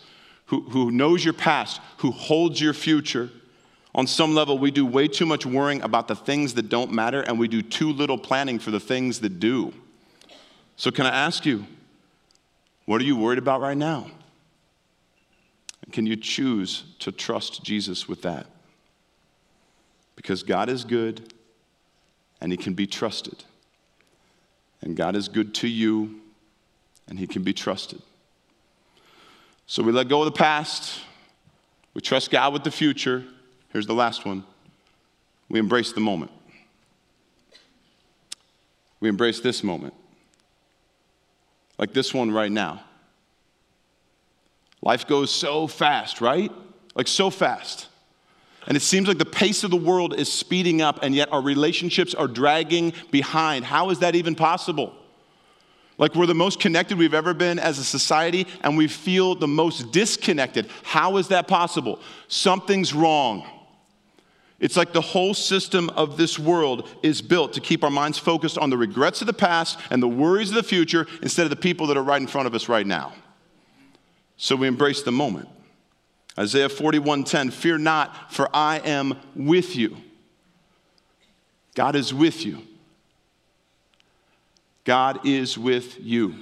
who, 0.47 0.61
who 0.61 0.91
knows 0.91 1.23
your 1.23 1.33
past, 1.33 1.79
who 1.97 2.11
holds 2.11 2.59
your 2.59 2.73
future. 2.73 3.29
On 3.95 4.05
some 4.05 4.35
level, 4.35 4.59
we 4.59 4.71
do 4.71 4.85
way 4.85 5.07
too 5.07 5.25
much 5.25 5.45
worrying 5.45 5.81
about 5.81 6.09
the 6.09 6.17
things 6.17 6.53
that 6.55 6.67
don't 6.67 6.91
matter, 6.91 7.21
and 7.21 7.39
we 7.39 7.47
do 7.47 7.61
too 7.61 7.93
little 7.93 8.17
planning 8.17 8.59
for 8.59 8.71
the 8.71 8.79
things 8.79 9.21
that 9.21 9.39
do. 9.39 9.73
So, 10.75 10.91
can 10.91 11.05
I 11.05 11.15
ask 11.15 11.45
you, 11.45 11.65
what 12.83 12.99
are 12.99 13.05
you 13.05 13.15
worried 13.15 13.39
about 13.39 13.61
right 13.61 13.77
now? 13.77 14.11
Can 15.95 16.05
you 16.05 16.17
choose 16.17 16.83
to 16.99 17.09
trust 17.09 17.63
Jesus 17.63 18.05
with 18.05 18.23
that? 18.23 18.47
Because 20.17 20.43
God 20.43 20.67
is 20.67 20.83
good 20.83 21.33
and 22.41 22.51
He 22.51 22.57
can 22.57 22.73
be 22.73 22.85
trusted. 22.85 23.45
And 24.81 24.97
God 24.97 25.15
is 25.15 25.29
good 25.29 25.55
to 25.55 25.69
you 25.69 26.19
and 27.07 27.17
He 27.17 27.25
can 27.25 27.43
be 27.43 27.53
trusted. 27.53 28.01
So 29.67 29.83
we 29.83 29.93
let 29.93 30.09
go 30.09 30.19
of 30.19 30.25
the 30.25 30.37
past, 30.37 30.99
we 31.93 32.01
trust 32.01 32.29
God 32.29 32.51
with 32.51 32.65
the 32.65 32.71
future. 32.71 33.23
Here's 33.71 33.87
the 33.87 33.95
last 33.95 34.25
one 34.25 34.43
we 35.47 35.59
embrace 35.59 35.93
the 35.93 36.01
moment. 36.01 36.31
We 38.99 39.07
embrace 39.07 39.39
this 39.39 39.63
moment. 39.63 39.93
Like 41.77 41.93
this 41.93 42.13
one 42.13 42.31
right 42.31 42.51
now. 42.51 42.83
Life 44.85 45.07
goes 45.07 45.31
so 45.31 45.65
fast, 45.65 46.21
right? 46.21 46.51
Like 46.93 47.07
so 47.07 47.31
fast. 47.31 47.87
And 48.67 48.77
it 48.77 48.81
seems 48.81 49.07
like 49.07 49.17
the 49.17 49.25
pace 49.25 49.63
of 49.63 49.71
the 49.71 49.77
world 49.77 50.17
is 50.17 50.31
speeding 50.31 50.81
up, 50.81 50.99
and 51.01 51.13
yet 51.13 51.31
our 51.33 51.41
relationships 51.41 52.13
are 52.13 52.27
dragging 52.27 52.93
behind. 53.11 53.65
How 53.65 53.89
is 53.89 53.99
that 53.99 54.15
even 54.15 54.35
possible? 54.35 54.95
Like 55.97 56.13
we're 56.13 56.25
the 56.25 56.35
most 56.35 56.59
connected 56.59 56.97
we've 56.97 57.13
ever 57.13 57.33
been 57.33 57.57
as 57.57 57.79
a 57.79 57.83
society, 57.83 58.47
and 58.61 58.77
we 58.77 58.87
feel 58.87 59.35
the 59.35 59.47
most 59.47 59.91
disconnected. 59.91 60.69
How 60.83 61.17
is 61.17 61.29
that 61.29 61.47
possible? 61.47 61.99
Something's 62.27 62.93
wrong. 62.93 63.47
It's 64.59 64.77
like 64.77 64.93
the 64.93 65.01
whole 65.01 65.33
system 65.33 65.89
of 65.91 66.17
this 66.17 66.39
world 66.39 66.87
is 67.03 67.21
built 67.21 67.53
to 67.53 67.59
keep 67.59 67.83
our 67.83 67.89
minds 67.89 68.17
focused 68.17 68.57
on 68.57 68.69
the 68.69 68.77
regrets 68.77 69.21
of 69.21 69.27
the 69.27 69.33
past 69.33 69.79
and 69.89 70.01
the 70.01 70.07
worries 70.07 70.49
of 70.49 70.55
the 70.55 70.63
future 70.63 71.07
instead 71.21 71.43
of 71.43 71.49
the 71.49 71.55
people 71.55 71.87
that 71.87 71.97
are 71.97 72.03
right 72.03 72.21
in 72.21 72.27
front 72.27 72.47
of 72.47 72.55
us 72.55 72.69
right 72.69 72.87
now. 72.87 73.13
So 74.37 74.55
we 74.55 74.67
embrace 74.67 75.01
the 75.01 75.11
moment. 75.11 75.49
Isaiah 76.37 76.69
41:10, 76.69 77.51
fear 77.51 77.77
not, 77.77 78.33
for 78.33 78.49
I 78.53 78.79
am 78.79 79.17
with 79.35 79.75
you. 79.75 79.97
God 81.75 81.95
is 81.95 82.13
with 82.13 82.45
you. 82.45 82.61
God 84.83 85.25
is 85.25 85.57
with 85.57 85.99
you. 85.99 86.35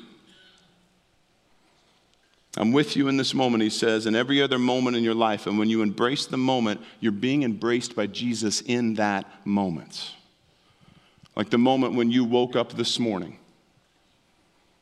I'm 2.55 2.71
with 2.71 2.95
you 2.95 3.07
in 3.07 3.17
this 3.17 3.33
moment, 3.33 3.63
he 3.63 3.69
says, 3.69 4.05
and 4.05 4.15
every 4.15 4.39
other 4.41 4.59
moment 4.59 4.95
in 4.95 5.03
your 5.03 5.15
life. 5.15 5.47
And 5.47 5.57
when 5.57 5.69
you 5.69 5.81
embrace 5.81 6.27
the 6.27 6.37
moment, 6.37 6.81
you're 6.99 7.11
being 7.11 7.41
embraced 7.41 7.95
by 7.95 8.05
Jesus 8.05 8.61
in 8.61 8.93
that 8.95 9.25
moment. 9.43 10.11
Like 11.35 11.49
the 11.49 11.57
moment 11.57 11.95
when 11.95 12.11
you 12.11 12.23
woke 12.23 12.55
up 12.55 12.73
this 12.73 12.99
morning 12.99 13.39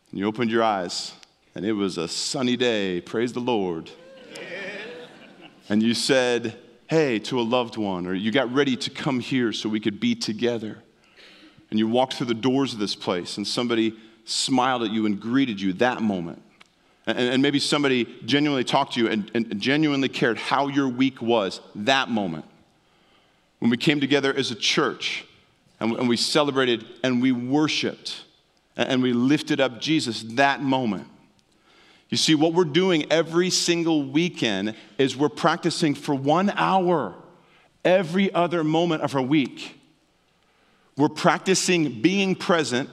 and 0.10 0.20
you 0.20 0.28
opened 0.28 0.52
your 0.52 0.64
eyes 0.64 1.14
and 1.56 1.66
it 1.66 1.74
was 1.74 1.98
a 1.98 2.08
sunny 2.08 2.58
day. 2.58 3.02
Praise 3.02 3.34
the 3.34 3.40
Lord 3.40 3.92
and 5.72 5.82
you 5.82 5.94
said, 5.94 6.58
hey, 6.88 7.18
to 7.18 7.40
a 7.40 7.44
loved 7.44 7.78
one, 7.78 8.06
or 8.06 8.14
you 8.14 8.30
got 8.30 8.54
ready 8.54 8.76
to 8.76 8.90
come 8.90 9.22
here 9.22 9.54
so 9.54 9.70
we 9.70 9.80
could 9.80 10.02
be 10.02 10.14
together, 10.14 10.80
and 11.70 11.80
you 11.80 11.88
walked 11.88 12.16
through 12.16 12.28
the 12.28 12.34
doors 12.34 12.74
of 12.74 12.80
this 12.80 12.94
place, 12.94 13.38
and 13.38 13.48
somebody 13.48 13.98
smiled 14.26 14.84
at 14.84 14.92
you 14.92 15.06
and 15.06 15.18
greeted 15.18 15.62
you 15.62 15.72
that 15.72 16.02
moment. 16.02 16.42
And, 17.08 17.18
and 17.18 17.42
maybe 17.42 17.58
somebody 17.58 18.06
genuinely 18.26 18.66
talked 18.66 18.96
to 18.96 19.00
you 19.00 19.08
and, 19.08 19.32
and 19.34 19.62
genuinely 19.62 20.10
cared 20.10 20.38
how 20.38 20.68
your 20.68 20.90
week 20.90 21.22
was 21.22 21.62
that 21.74 22.10
moment. 22.10 22.44
When 23.60 23.72
we 23.72 23.78
came 23.78 24.02
together 24.02 24.34
as 24.34 24.52
a 24.52 24.56
church 24.56 25.26
and, 25.80 25.96
and 25.98 26.10
we 26.10 26.18
celebrated 26.18 26.86
and 27.02 27.22
we 27.22 27.32
worshiped 27.32 28.26
and 28.76 29.02
we 29.02 29.14
lifted 29.14 29.62
up 29.62 29.80
Jesus 29.80 30.22
that 30.34 30.62
moment. 30.62 31.08
You 32.12 32.18
see, 32.18 32.36
what 32.36 32.54
we're 32.54 32.66
doing 32.66 33.10
every 33.10 33.50
single 33.50 34.04
weekend 34.04 34.76
is 34.98 35.16
we're 35.16 35.30
practicing 35.30 35.96
for 35.96 36.14
one 36.14 36.50
hour 36.52 37.16
every 37.86 38.32
other 38.34 38.66
moment 38.66 39.02
of 39.02 39.16
our 39.16 39.22
week. 39.22 39.80
We're 40.98 41.08
practicing 41.08 42.02
being 42.02 42.36
present 42.36 42.90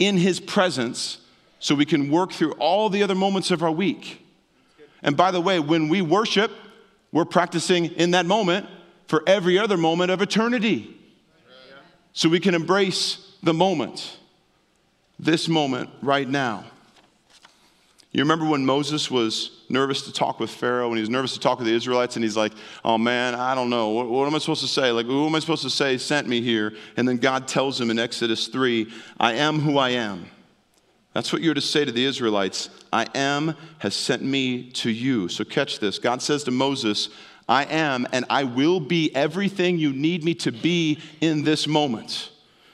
in 0.00 0.18
His 0.18 0.40
presence 0.40 1.18
so 1.60 1.76
we 1.76 1.84
can 1.84 2.10
work 2.10 2.32
through 2.32 2.52
all 2.54 2.90
the 2.90 3.04
other 3.04 3.14
moments 3.14 3.52
of 3.52 3.62
our 3.62 3.70
week. 3.70 4.26
And 5.00 5.16
by 5.16 5.30
the 5.30 5.40
way, 5.40 5.60
when 5.60 5.88
we 5.88 6.02
worship, 6.02 6.50
we're 7.12 7.24
practicing 7.24 7.86
in 7.86 8.10
that 8.10 8.26
moment 8.26 8.66
for 9.06 9.22
every 9.28 9.60
other 9.60 9.76
moment 9.76 10.10
of 10.10 10.20
eternity. 10.20 10.92
So 12.12 12.28
we 12.28 12.40
can 12.40 12.54
embrace 12.54 13.32
the 13.44 13.54
moment, 13.54 14.18
this 15.20 15.48
moment 15.48 15.88
right 16.02 16.28
now. 16.28 16.64
You 18.16 18.22
remember 18.22 18.46
when 18.46 18.64
Moses 18.64 19.10
was 19.10 19.50
nervous 19.68 20.00
to 20.06 20.12
talk 20.12 20.40
with 20.40 20.48
Pharaoh 20.48 20.86
and 20.86 20.96
he 20.96 21.02
was 21.02 21.10
nervous 21.10 21.34
to 21.34 21.38
talk 21.38 21.58
with 21.58 21.68
the 21.68 21.74
Israelites 21.74 22.16
and 22.16 22.24
he's 22.24 22.34
like, 22.34 22.54
oh 22.82 22.96
man, 22.96 23.34
I 23.34 23.54
don't 23.54 23.68
know. 23.68 23.90
What, 23.90 24.08
what, 24.08 24.26
am 24.26 24.34
I 24.34 24.38
supposed 24.38 24.62
to 24.62 24.68
say? 24.68 24.90
Like, 24.90 25.04
who 25.04 25.26
am 25.26 25.34
I 25.34 25.38
supposed 25.38 25.64
to 25.64 25.68
say 25.68 25.98
sent 25.98 26.26
me 26.26 26.40
here? 26.40 26.72
And 26.96 27.06
then 27.06 27.18
God 27.18 27.46
tells 27.46 27.78
him 27.78 27.90
in 27.90 27.98
Exodus 27.98 28.48
3, 28.48 28.90
I 29.20 29.34
am 29.34 29.60
who 29.60 29.76
I 29.76 29.90
am. 29.90 30.24
That's 31.12 31.30
what 31.30 31.42
you're 31.42 31.52
to 31.52 31.60
say 31.60 31.84
to 31.84 31.92
the 31.92 32.06
Israelites. 32.06 32.70
I 32.90 33.06
am 33.14 33.54
has 33.80 33.94
sent 33.94 34.22
me 34.22 34.70
to 34.70 34.90
you. 34.90 35.28
So 35.28 35.44
catch 35.44 35.78
this. 35.78 35.98
God 35.98 36.22
says 36.22 36.42
to 36.44 36.50
Moses, 36.50 37.10
I 37.50 37.64
am 37.64 38.06
and 38.12 38.24
I 38.30 38.44
will 38.44 38.80
be 38.80 39.14
everything 39.14 39.76
you 39.76 39.92
need 39.92 40.24
me 40.24 40.32
to 40.36 40.52
be 40.52 41.00
in 41.20 41.44
this 41.44 41.66
moment. 41.66 42.30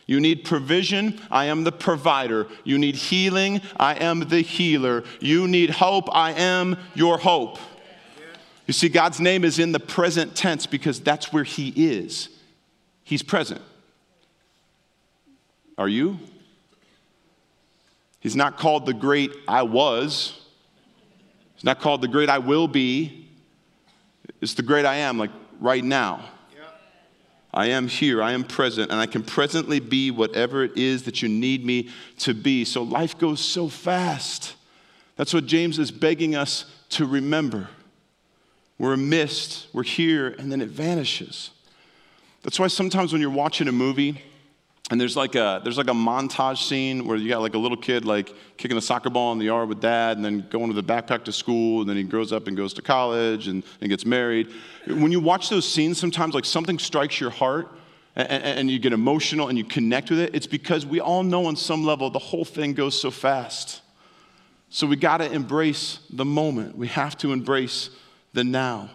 You 0.07 0.21
need 0.21 0.45
provision, 0.45 1.21
I 1.31 1.47
am 1.47 1.65
the 1.65 1.73
provider. 1.73 2.49
You 2.65 2.79
need 2.79 2.97
healing, 2.97 3.61
I 3.77 3.95
am 3.95 4.21
the 4.29 4.41
healer. 4.41 5.05
You 5.21 5.47
need 5.47 5.71
hope, 5.71 6.09
I 6.15 6.33
am 6.33 6.77
your 6.95 7.19
hope. 7.19 7.59
You 8.67 8.75
see, 8.75 8.89
God's 8.89 9.21
name 9.21 9.45
is 9.45 9.59
in 9.59 9.73
the 9.73 9.81
present 9.81 10.35
tense 10.35 10.67
because 10.67 11.01
that's 11.01 11.33
where 11.33 11.45
He 11.45 11.69
is. 11.71 12.29
He's 13.05 13.23
present. 13.23 13.61
Are 15.79 15.89
you? 15.89 16.19
He's 18.21 18.37
not 18.37 18.57
called 18.57 18.87
the 18.87 18.95
great 18.95 19.33
I 19.49 19.63
was. 19.63 20.41
He's 21.55 21.65
not 21.65 21.81
called 21.81 22.03
the 22.03 22.09
great 22.09 22.29
I 22.29 22.39
will 22.39 22.69
be. 22.69 23.29
It's 24.41 24.55
the 24.55 24.63
great 24.63 24.85
I 24.85 24.97
am, 24.97 25.19
like 25.19 25.31
right 25.61 25.83
now. 25.83 26.25
I 27.55 27.67
am 27.67 27.87
here, 27.87 28.23
I 28.23 28.33
am 28.33 28.45
present, 28.45 28.91
and 28.91 28.99
I 28.99 29.07
can 29.07 29.23
presently 29.23 29.79
be 29.79 30.11
whatever 30.11 30.65
it 30.65 30.77
is 30.77 31.03
that 31.03 31.21
you 31.21 31.29
need 31.29 31.67
me 31.67 31.91
to 32.21 32.33
be. 32.33 32.65
So 32.65 32.83
life 32.83 33.19
goes 33.19 33.41
so 33.41 33.69
fast. 33.69 34.55
That's 35.17 35.35
what 35.35 35.47
James 35.47 35.79
is 35.79 35.91
begging 35.91 36.35
us 36.35 36.65
to 36.91 37.07
remember. 37.07 37.69
We're 38.79 38.95
a 38.95 38.99
mist, 38.99 39.69
we're 39.73 39.83
here, 39.83 40.29
and 40.39 40.51
then 40.51 40.63
it 40.63 40.71
vanishes. 40.71 41.51
That's 42.43 42.59
why 42.59 42.69
sometimes 42.69 43.13
when 43.13 43.21
you're 43.21 43.31
watching 43.31 43.69
a 43.69 43.73
movie, 43.73 44.23
and 44.91 45.01
there's 45.01 45.17
like 45.17 45.35
a 45.37 45.61
there's 45.63 45.79
like 45.79 45.89
a 45.89 45.95
montage 45.95 46.67
scene 46.69 47.07
where 47.07 47.17
you 47.17 47.29
got 47.29 47.41
like 47.41 47.55
a 47.55 47.59
little 47.59 47.77
kid 47.77 48.05
like 48.05 48.35
kicking 48.57 48.77
a 48.77 48.81
soccer 48.81 49.11
ball 49.11 49.33
in 49.33 49.39
the 49.39 49.47
yard 49.47 49.69
with 49.69 49.81
dad 49.81 50.17
and 50.17 50.25
then 50.25 50.47
going 50.51 50.69
with 50.69 50.79
a 50.79 50.83
backpack 50.83 51.25
to 51.25 51.33
school 51.33 51.81
and 51.81 51.89
then 51.89 51.97
he 51.97 52.03
grows 52.03 52.33
up 52.33 52.47
and 52.47 52.57
goes 52.57 52.75
to 52.75 52.83
college 52.83 53.49
and, 53.49 53.63
and 53.81 53.91
gets 53.91 54.05
married. 54.05 54.49
When 54.87 55.13
you 55.13 55.21
watch 55.21 55.49
those 55.49 55.67
scenes 55.67 55.99
sometimes 55.99 56.35
like 56.35 56.45
something 56.45 56.79
strikes 56.79 57.21
your 57.21 57.31
heart 57.31 57.69
and, 58.17 58.43
and 58.43 58.71
you 58.71 58.79
get 58.79 58.93
emotional 58.93 59.49
and 59.49 59.57
you 59.57 59.65
connect 59.65 60.11
with 60.11 60.19
it 60.19 60.35
it's 60.35 60.47
because 60.47 60.85
we 60.85 61.01
all 61.01 61.23
know 61.23 61.47
on 61.47 61.57
some 61.57 61.85
level 61.85 62.11
the 62.11 62.19
whole 62.19 62.45
thing 62.45 62.75
goes 62.75 63.01
so 63.01 63.11
fast. 63.11 63.83
So 64.69 64.87
we 64.87 64.97
got 64.97 65.19
to 65.19 65.31
embrace 65.31 66.01
the 66.11 66.25
moment. 66.25 66.77
We 66.77 66.89
have 66.89 67.17
to 67.19 67.33
embrace 67.33 67.91
the 68.33 68.43
now 68.43 68.91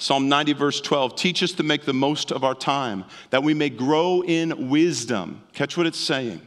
Psalm 0.00 0.30
90, 0.30 0.54
verse 0.54 0.80
12 0.80 1.14
teach 1.14 1.42
us 1.42 1.52
to 1.52 1.62
make 1.62 1.84
the 1.84 1.92
most 1.92 2.32
of 2.32 2.42
our 2.42 2.54
time, 2.54 3.04
that 3.28 3.42
we 3.42 3.52
may 3.52 3.68
grow 3.68 4.22
in 4.22 4.70
wisdom. 4.70 5.42
Catch 5.52 5.76
what 5.76 5.86
it's 5.86 6.00
saying. 6.00 6.40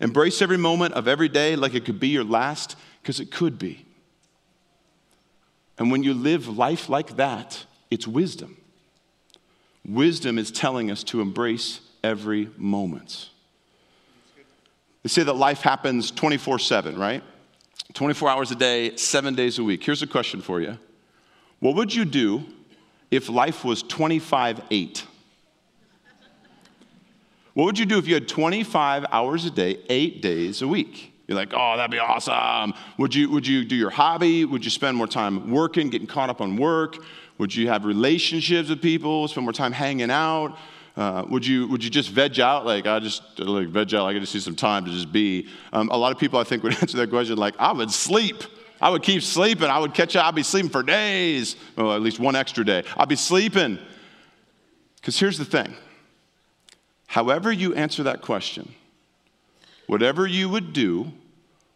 Embrace 0.00 0.42
every 0.42 0.56
moment 0.56 0.94
of 0.94 1.06
every 1.06 1.28
day 1.28 1.54
like 1.54 1.74
it 1.74 1.84
could 1.84 2.00
be 2.00 2.08
your 2.08 2.24
last, 2.24 2.74
because 3.00 3.20
it 3.20 3.30
could 3.30 3.56
be. 3.56 3.86
And 5.78 5.92
when 5.92 6.02
you 6.02 6.12
live 6.12 6.58
life 6.58 6.88
like 6.88 7.16
that, 7.16 7.64
it's 7.88 8.08
wisdom. 8.08 8.56
Wisdom 9.86 10.36
is 10.36 10.50
telling 10.50 10.90
us 10.90 11.04
to 11.04 11.20
embrace 11.20 11.80
every 12.02 12.50
moment. 12.56 13.28
They 15.04 15.08
say 15.08 15.22
that 15.22 15.34
life 15.34 15.60
happens 15.60 16.10
24 16.10 16.58
7, 16.58 16.98
right? 16.98 17.22
24 17.94 18.28
hours 18.28 18.50
a 18.50 18.56
day, 18.56 18.96
seven 18.96 19.36
days 19.36 19.60
a 19.60 19.62
week. 19.62 19.84
Here's 19.84 20.02
a 20.02 20.06
question 20.08 20.40
for 20.42 20.60
you 20.60 20.78
What 21.60 21.76
would 21.76 21.94
you 21.94 22.04
do 22.04 22.44
if 23.10 23.28
life 23.28 23.64
was 23.64 23.82
25 23.82 24.62
8? 24.70 25.04
What 27.54 27.64
would 27.64 27.78
you 27.78 27.86
do 27.86 27.96
if 27.96 28.06
you 28.06 28.14
had 28.14 28.28
25 28.28 29.06
hours 29.10 29.46
a 29.46 29.50
day, 29.50 29.78
eight 29.88 30.20
days 30.20 30.60
a 30.60 30.68
week? 30.68 31.14
You're 31.26 31.36
like, 31.36 31.52
oh, 31.54 31.76
that'd 31.76 31.90
be 31.90 31.98
awesome. 31.98 32.74
Would 32.98 33.14
you, 33.14 33.30
would 33.30 33.46
you 33.46 33.64
do 33.64 33.74
your 33.74 33.90
hobby? 33.90 34.44
Would 34.44 34.64
you 34.64 34.70
spend 34.70 34.96
more 34.96 35.06
time 35.06 35.50
working, 35.50 35.88
getting 35.88 36.06
caught 36.06 36.28
up 36.28 36.40
on 36.40 36.56
work? 36.56 36.98
Would 37.38 37.54
you 37.54 37.68
have 37.68 37.84
relationships 37.84 38.68
with 38.68 38.80
people, 38.80 39.26
spend 39.28 39.44
more 39.44 39.52
time 39.52 39.72
hanging 39.72 40.10
out? 40.10 40.56
Uh, 40.96 41.24
would, 41.28 41.46
you, 41.46 41.66
would 41.68 41.82
you 41.82 41.90
just 41.90 42.10
veg 42.10 42.38
out? 42.40 42.64
Like, 42.64 42.86
I 42.86 43.00
just, 43.00 43.38
like, 43.38 43.68
veg 43.68 43.94
out, 43.94 44.04
like, 44.04 44.16
I 44.16 44.18
just 44.18 44.34
need 44.34 44.42
some 44.42 44.56
time 44.56 44.84
to 44.84 44.90
just 44.90 45.10
be. 45.10 45.48
Um, 45.72 45.88
a 45.90 45.96
lot 45.96 46.12
of 46.12 46.18
people, 46.18 46.38
I 46.38 46.44
think, 46.44 46.62
would 46.62 46.74
answer 46.82 46.96
that 46.98 47.10
question 47.10 47.36
like, 47.36 47.54
I 47.58 47.72
would 47.72 47.90
sleep. 47.90 48.44
I 48.80 48.90
would 48.90 49.02
keep 49.02 49.22
sleeping. 49.22 49.68
I 49.68 49.78
would 49.78 49.94
catch 49.94 50.16
up. 50.16 50.26
I'd 50.26 50.34
be 50.34 50.42
sleeping 50.42 50.70
for 50.70 50.82
days. 50.82 51.56
Well, 51.76 51.94
at 51.94 52.02
least 52.02 52.18
one 52.18 52.36
extra 52.36 52.64
day. 52.64 52.84
I'd 52.96 53.08
be 53.08 53.16
sleeping. 53.16 53.78
Because 54.96 55.18
here's 55.18 55.38
the 55.38 55.44
thing 55.44 55.74
however 57.06 57.52
you 57.52 57.74
answer 57.74 58.02
that 58.02 58.22
question, 58.22 58.74
whatever 59.86 60.26
you 60.26 60.48
would 60.48 60.72
do 60.72 61.12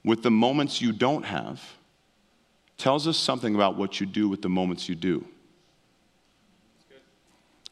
with 0.04 0.22
the 0.22 0.30
moments 0.30 0.80
you 0.80 0.92
don't 0.92 1.24
have 1.24 1.62
tells 2.76 3.06
us 3.06 3.16
something 3.16 3.54
about 3.54 3.76
what 3.76 4.00
you 4.00 4.06
do 4.06 4.28
with 4.28 4.42
the 4.42 4.48
moments 4.48 4.88
you 4.88 4.94
do. 4.94 5.24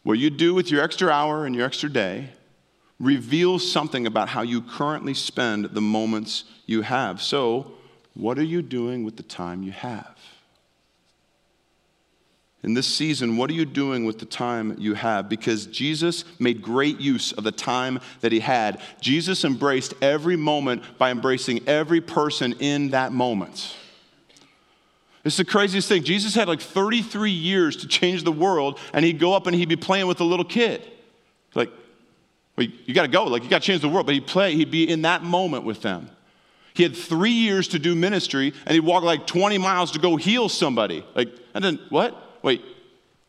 What 0.03 0.19
you 0.19 0.31
do 0.31 0.55
with 0.55 0.71
your 0.71 0.83
extra 0.83 1.11
hour 1.11 1.45
and 1.45 1.55
your 1.55 1.67
extra 1.67 1.89
day 1.89 2.31
reveals 3.01 3.71
something 3.71 4.07
about 4.07 4.29
how 4.29 4.43
you 4.43 4.61
currently 4.63 5.15
spend 5.15 5.67
the 5.67 5.81
moments 5.81 6.45
you 6.67 6.83
have. 6.83 7.21
So, 7.23 7.73
what 8.19 8.39
are 8.39 8.45
you 8.45 8.63
doing 8.63 9.05
with 9.05 9.17
the 9.17 9.23
time 9.23 9.63
you 9.63 9.73
have? 9.73 10.19
In 12.65 12.75
this 12.75 12.89
season, 12.89 13.37
what 13.37 13.49
are 13.49 13.55
you 13.55 13.65
doing 13.65 14.05
with 14.05 14.19
the 14.19 14.27
time 14.27 14.75
you 14.79 14.95
have? 14.95 15.29
Because 15.29 15.67
Jesus 15.67 16.25
made 16.41 16.61
great 16.61 16.99
use 16.99 17.31
of 17.31 17.45
the 17.45 17.53
time 17.53 18.01
that 18.21 18.33
he 18.33 18.41
had. 18.41 18.83
Jesus 19.01 19.45
embraced 19.45 19.95
every 20.03 20.35
moment 20.35 20.83
by 20.99 21.13
embracing 21.13 21.67
every 21.69 22.01
person 22.01 22.55
in 22.59 22.91
that 22.91 23.13
moment. 23.13 23.77
It's 25.25 25.37
the 25.37 25.45
craziest 25.45 25.89
thing. 25.89 26.03
Jesus 26.03 26.35
had 26.35 26.49
like 26.49 26.61
33 26.61 27.31
years 27.31 27.77
to 27.77 27.87
change 27.87 28.25
the 28.25 28.33
world, 28.33 28.81
and 28.93 29.05
he'd 29.05 29.21
go 29.21 29.35
up 29.35 29.47
and 29.47 29.55
he'd 29.55 29.69
be 29.69 29.77
playing 29.77 30.09
with 30.09 30.21
a 30.21 30.25
little 30.25 30.45
kid. 30.45 30.83
Like, 31.55 31.71
well, 32.57 32.67
you 32.85 32.95
got 32.95 33.03
to 33.03 33.09
go. 33.09 33.25
Like, 33.25 33.45
you 33.45 33.49
got 33.49 33.63
to 33.63 33.67
change 33.67 33.83
the 33.83 33.89
world. 33.89 34.07
But 34.07 34.17
he'd 34.17 34.27
play, 34.27 34.57
he'd 34.57 34.73
be 34.73 34.91
in 34.91 35.03
that 35.03 35.23
moment 35.23 35.63
with 35.63 35.83
them. 35.83 36.11
He 36.79 36.85
had 36.85 36.95
three 36.95 37.33
years 37.33 37.67
to 37.69 37.81
do 37.81 37.97
ministry, 37.97 38.55
and 38.65 38.73
he'd 38.73 38.85
walk 38.85 39.03
like 39.03 39.27
20 39.27 39.59
miles 39.59 39.91
to 39.91 39.99
go 39.99 40.15
heal 40.15 40.49
somebody. 40.49 41.05
Like, 41.17 41.29
and 41.53 41.65
then, 41.65 41.81
what? 41.89 42.17
Wait, 42.45 42.63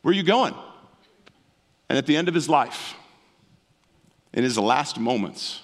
where 0.04 0.12
are 0.12 0.16
you 0.16 0.22
going? 0.22 0.54
And 1.90 1.98
at 1.98 2.06
the 2.06 2.16
end 2.16 2.28
of 2.28 2.36
his 2.36 2.48
life, 2.48 2.94
in 4.34 4.44
his 4.44 4.56
last 4.60 5.00
moments, 5.00 5.64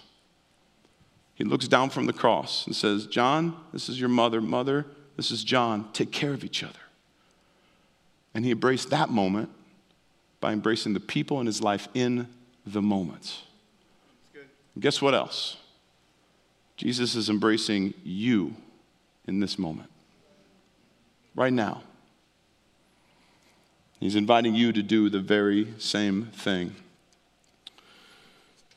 he 1.35 1.43
looks 1.43 1.67
down 1.67 1.91
from 1.91 2.07
the 2.07 2.13
cross 2.13 2.65
and 2.65 2.75
says, 2.75 3.05
John, 3.05 3.55
this 3.71 3.87
is 3.87 3.99
your 3.99 4.09
mother. 4.09 4.41
Mother, 4.41 4.87
this 5.15 5.29
is 5.29 5.43
John. 5.43 5.87
Take 5.93 6.11
care 6.11 6.33
of 6.33 6.43
each 6.43 6.63
other. 6.63 6.79
And 8.33 8.43
he 8.43 8.49
embraced 8.49 8.89
that 8.89 9.11
moment 9.11 9.49
by 10.39 10.53
embracing 10.53 10.95
the 10.95 10.99
people 10.99 11.39
in 11.39 11.45
his 11.45 11.61
life 11.61 11.87
in 11.93 12.29
the 12.65 12.81
moment. 12.81 13.43
Guess 14.79 15.03
what 15.03 15.13
else? 15.13 15.57
Jesus 16.77 17.15
is 17.15 17.29
embracing 17.29 17.93
you 18.03 18.55
in 19.27 19.39
this 19.39 19.57
moment, 19.57 19.89
right 21.35 21.53
now. 21.53 21.81
He's 23.99 24.15
inviting 24.15 24.55
you 24.55 24.71
to 24.73 24.83
do 24.83 25.09
the 25.09 25.21
very 25.21 25.73
same 25.77 26.25
thing. 26.25 26.75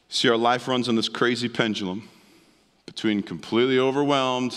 See, 0.09 0.29
our 0.29 0.37
life 0.37 0.69
runs 0.69 0.89
on 0.89 0.95
this 0.95 1.09
crazy 1.09 1.49
pendulum 1.49 2.09
between 2.87 3.23
completely 3.23 3.79
overwhelmed 3.79 4.57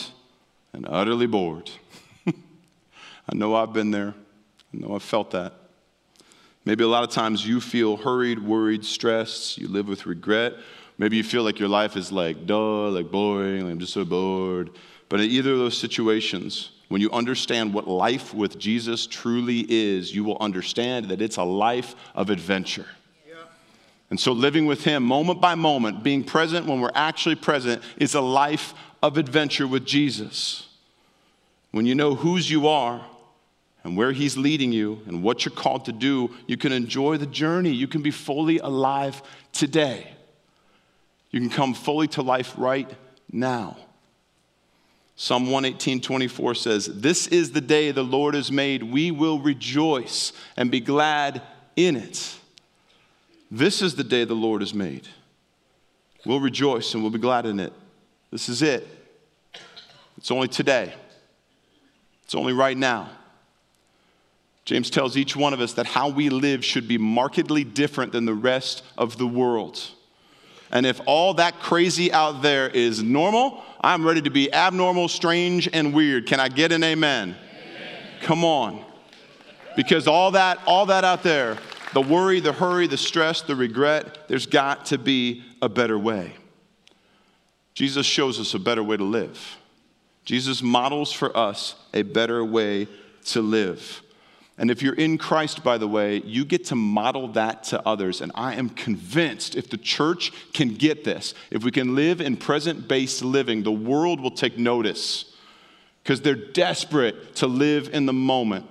and 0.71 0.87
utterly 0.87 1.27
bored. 1.27 1.69
I 2.27 3.35
know 3.35 3.55
I've 3.55 3.73
been 3.73 3.91
there. 3.91 4.13
I 4.73 4.77
know 4.77 4.95
I've 4.95 5.03
felt 5.03 5.31
that. 5.31 5.53
Maybe 6.63 6.83
a 6.83 6.87
lot 6.87 7.03
of 7.03 7.09
times 7.09 7.45
you 7.45 7.59
feel 7.59 7.97
hurried, 7.97 8.39
worried, 8.39 8.85
stressed. 8.85 9.57
You 9.57 9.67
live 9.67 9.87
with 9.87 10.05
regret 10.05 10.53
Maybe 11.01 11.17
you 11.17 11.23
feel 11.23 11.41
like 11.41 11.57
your 11.57 11.67
life 11.67 11.97
is 11.97 12.11
like 12.11 12.45
dull, 12.45 12.91
like 12.91 13.09
boring, 13.09 13.63
like 13.63 13.71
I'm 13.71 13.79
just 13.79 13.91
so 13.91 14.05
bored. 14.05 14.69
But 15.09 15.19
in 15.19 15.31
either 15.31 15.53
of 15.53 15.57
those 15.57 15.75
situations, 15.75 16.69
when 16.89 17.01
you 17.01 17.09
understand 17.09 17.73
what 17.73 17.87
life 17.87 18.35
with 18.35 18.59
Jesus 18.59 19.07
truly 19.07 19.65
is, 19.67 20.13
you 20.13 20.23
will 20.23 20.37
understand 20.39 21.07
that 21.07 21.19
it's 21.19 21.37
a 21.37 21.43
life 21.43 21.95
of 22.13 22.29
adventure. 22.29 22.85
And 24.11 24.19
so, 24.19 24.31
living 24.31 24.67
with 24.67 24.83
Him 24.83 25.01
moment 25.01 25.41
by 25.41 25.55
moment, 25.55 26.03
being 26.03 26.23
present 26.23 26.67
when 26.67 26.81
we're 26.81 26.91
actually 26.93 27.33
present, 27.33 27.81
is 27.97 28.13
a 28.13 28.21
life 28.21 28.75
of 29.01 29.17
adventure 29.17 29.67
with 29.67 29.87
Jesus. 29.87 30.67
When 31.71 31.87
you 31.87 31.95
know 31.95 32.13
whose 32.13 32.51
you 32.51 32.67
are 32.67 33.03
and 33.83 33.97
where 33.97 34.11
He's 34.11 34.37
leading 34.37 34.71
you 34.71 35.01
and 35.07 35.23
what 35.23 35.45
you're 35.45 35.55
called 35.55 35.85
to 35.85 35.93
do, 35.93 36.29
you 36.45 36.57
can 36.57 36.71
enjoy 36.71 37.17
the 37.17 37.25
journey. 37.25 37.71
You 37.71 37.87
can 37.87 38.03
be 38.03 38.11
fully 38.11 38.59
alive 38.59 39.23
today. 39.51 40.11
You 41.31 41.39
can 41.39 41.49
come 41.49 41.73
fully 41.73 42.07
to 42.09 42.21
life 42.21 42.53
right 42.57 42.89
now. 43.31 43.77
Psalm 45.15 45.43
118, 45.51 46.01
24 46.01 46.55
says, 46.55 46.87
This 46.87 47.27
is 47.27 47.51
the 47.51 47.61
day 47.61 47.91
the 47.91 48.03
Lord 48.03 48.33
has 48.33 48.51
made. 48.51 48.83
We 48.83 49.11
will 49.11 49.39
rejoice 49.39 50.33
and 50.57 50.71
be 50.71 50.79
glad 50.79 51.41
in 51.75 51.95
it. 51.95 52.35
This 53.49 53.81
is 53.81 53.95
the 53.95 54.03
day 54.03 54.23
the 54.23 54.33
Lord 54.33 54.61
has 54.61 54.73
made. 54.73 55.07
We'll 56.25 56.39
rejoice 56.39 56.93
and 56.93 57.03
we'll 57.03 57.11
be 57.11 57.19
glad 57.19 57.45
in 57.45 57.59
it. 57.59 57.73
This 58.31 58.49
is 58.49 58.61
it. 58.61 58.87
It's 60.17 60.31
only 60.31 60.47
today, 60.47 60.93
it's 62.23 62.35
only 62.35 62.53
right 62.53 62.77
now. 62.77 63.09
James 64.65 64.89
tells 64.89 65.17
each 65.17 65.35
one 65.35 65.53
of 65.53 65.59
us 65.59 65.73
that 65.73 65.87
how 65.87 66.09
we 66.09 66.29
live 66.29 66.63
should 66.63 66.87
be 66.87 66.97
markedly 66.97 67.63
different 67.63 68.11
than 68.11 68.25
the 68.25 68.33
rest 68.33 68.83
of 68.97 69.17
the 69.17 69.25
world. 69.25 69.81
And 70.71 70.85
if 70.85 71.01
all 71.05 71.33
that 71.35 71.59
crazy 71.59 72.11
out 72.13 72.41
there 72.41 72.69
is 72.69 73.03
normal, 73.03 73.63
I'm 73.81 74.05
ready 74.05 74.21
to 74.21 74.29
be 74.29 74.53
abnormal, 74.53 75.09
strange, 75.09 75.69
and 75.71 75.93
weird. 75.93 76.27
Can 76.27 76.39
I 76.39 76.47
get 76.47 76.71
an 76.71 76.83
amen? 76.83 77.35
amen? 77.35 77.37
Come 78.21 78.45
on. 78.45 78.83
Because 79.75 80.07
all 80.07 80.31
that, 80.31 80.59
all 80.65 80.85
that 80.87 81.03
out 81.03 81.23
there, 81.23 81.57
the 81.93 82.01
worry, 82.01 82.39
the 82.39 82.53
hurry, 82.53 82.87
the 82.87 82.97
stress, 82.97 83.41
the 83.41 83.55
regret, 83.55 84.29
there's 84.29 84.45
got 84.45 84.85
to 84.87 84.97
be 84.97 85.43
a 85.61 85.67
better 85.67 85.99
way. 85.99 86.33
Jesus 87.73 88.05
shows 88.05 88.39
us 88.39 88.53
a 88.53 88.59
better 88.59 88.83
way 88.83 88.97
to 88.97 89.03
live. 89.03 89.57
Jesus 90.23 90.61
models 90.61 91.11
for 91.11 91.35
us 91.35 91.75
a 91.93 92.03
better 92.03 92.45
way 92.45 92.87
to 93.25 93.41
live. 93.41 94.01
And 94.61 94.69
if 94.69 94.83
you're 94.83 94.93
in 94.93 95.17
Christ, 95.17 95.63
by 95.63 95.79
the 95.79 95.87
way, 95.87 96.21
you 96.21 96.45
get 96.45 96.65
to 96.65 96.75
model 96.75 97.29
that 97.29 97.63
to 97.65 97.81
others. 97.83 98.21
And 98.21 98.31
I 98.35 98.53
am 98.53 98.69
convinced 98.69 99.55
if 99.55 99.71
the 99.71 99.77
church 99.77 100.31
can 100.53 100.75
get 100.75 101.03
this, 101.03 101.33
if 101.49 101.63
we 101.63 101.71
can 101.71 101.95
live 101.95 102.21
in 102.21 102.37
present 102.37 102.87
based 102.87 103.23
living, 103.23 103.63
the 103.63 103.71
world 103.71 104.21
will 104.21 104.29
take 104.29 104.59
notice 104.59 105.33
because 106.03 106.21
they're 106.21 106.35
desperate 106.35 107.33
to 107.37 107.47
live 107.47 107.89
in 107.91 108.05
the 108.05 108.13
moment. 108.13 108.67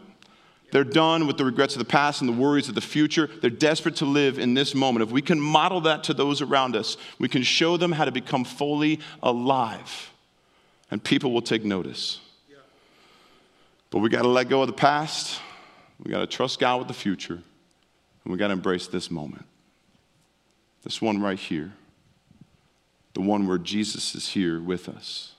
They're 0.71 0.85
done 0.85 1.27
with 1.27 1.39
the 1.39 1.45
regrets 1.45 1.75
of 1.75 1.81
the 1.81 1.85
past 1.85 2.21
and 2.21 2.29
the 2.29 2.41
worries 2.41 2.69
of 2.69 2.77
the 2.77 2.81
future. 2.81 3.29
They're 3.41 3.51
desperate 3.51 3.97
to 3.97 4.05
live 4.05 4.39
in 4.39 4.55
this 4.55 4.77
moment. 4.77 5.03
If 5.03 5.11
we 5.11 5.23
can 5.23 5.41
model 5.41 5.81
that 5.81 6.05
to 6.05 6.15
those 6.15 6.41
around 6.41 6.77
us, 6.77 6.97
we 7.19 7.27
can 7.27 7.43
show 7.43 7.77
them 7.77 7.91
how 7.91 8.05
to 8.05 8.13
become 8.13 8.45
fully 8.45 9.01
alive, 9.25 10.13
and 10.89 11.03
people 11.03 11.33
will 11.33 11.43
take 11.43 11.65
notice. 11.65 12.21
But 13.91 13.99
we 13.99 14.09
got 14.09 14.23
to 14.23 14.29
let 14.29 14.49
go 14.49 14.61
of 14.61 14.69
the 14.69 14.73
past. 14.73 15.41
We 16.03 16.11
got 16.11 16.21
to 16.21 16.27
trust 16.27 16.59
God 16.59 16.79
with 16.79 16.89
the 16.89 16.95
future, 16.95 17.35
and 17.35 18.33
we 18.33 18.39
got 18.39 18.49
to 18.49 18.55
embrace 18.55 18.87
this 18.87 19.11
moment. 19.11 19.45
This 20.83 21.03
one 21.03 21.21
right 21.21 21.39
here, 21.39 21.73
the 23.15 23.21
one 23.21 23.47
where 23.47 23.59
Jesus 23.59 24.15
is 24.15 24.29
here 24.29 24.61
with 24.61 24.89
us. 24.89 25.33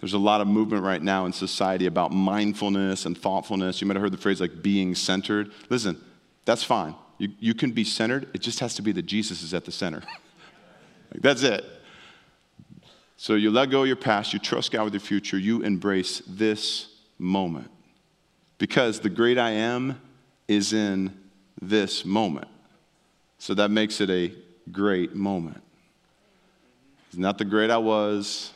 There's 0.00 0.12
a 0.12 0.18
lot 0.18 0.40
of 0.40 0.46
movement 0.46 0.84
right 0.84 1.02
now 1.02 1.24
in 1.26 1.32
society 1.32 1.86
about 1.86 2.12
mindfulness 2.12 3.06
and 3.06 3.16
thoughtfulness. 3.16 3.80
You 3.80 3.86
might 3.86 3.96
have 3.96 4.02
heard 4.02 4.12
the 4.12 4.18
phrase 4.18 4.40
like 4.40 4.62
being 4.62 4.94
centered. 4.94 5.50
Listen, 5.70 5.98
that's 6.44 6.62
fine. 6.62 6.94
You, 7.16 7.30
you 7.40 7.54
can 7.54 7.72
be 7.72 7.82
centered, 7.82 8.28
it 8.32 8.42
just 8.42 8.60
has 8.60 8.74
to 8.76 8.82
be 8.82 8.92
that 8.92 9.06
Jesus 9.06 9.42
is 9.42 9.54
at 9.54 9.64
the 9.64 9.72
center. 9.72 10.02
like, 11.12 11.22
that's 11.22 11.42
it. 11.42 11.64
So 13.16 13.34
you 13.34 13.50
let 13.50 13.70
go 13.70 13.80
of 13.82 13.88
your 13.88 13.96
past, 13.96 14.32
you 14.32 14.38
trust 14.38 14.70
God 14.70 14.84
with 14.84 14.92
your 14.92 15.00
future, 15.00 15.36
you 15.36 15.62
embrace 15.62 16.22
this 16.28 16.94
moment 17.18 17.68
because 18.58 19.00
the 19.00 19.08
great 19.08 19.38
I 19.38 19.50
am 19.50 20.00
is 20.46 20.72
in 20.72 21.16
this 21.60 22.04
moment. 22.04 22.48
So 23.38 23.54
that 23.54 23.70
makes 23.70 24.00
it 24.00 24.10
a 24.10 24.32
great 24.70 25.14
moment. 25.14 25.62
It's 27.08 27.16
not 27.16 27.38
the 27.38 27.44
great 27.44 27.70
I 27.70 27.78
was, 27.78 28.52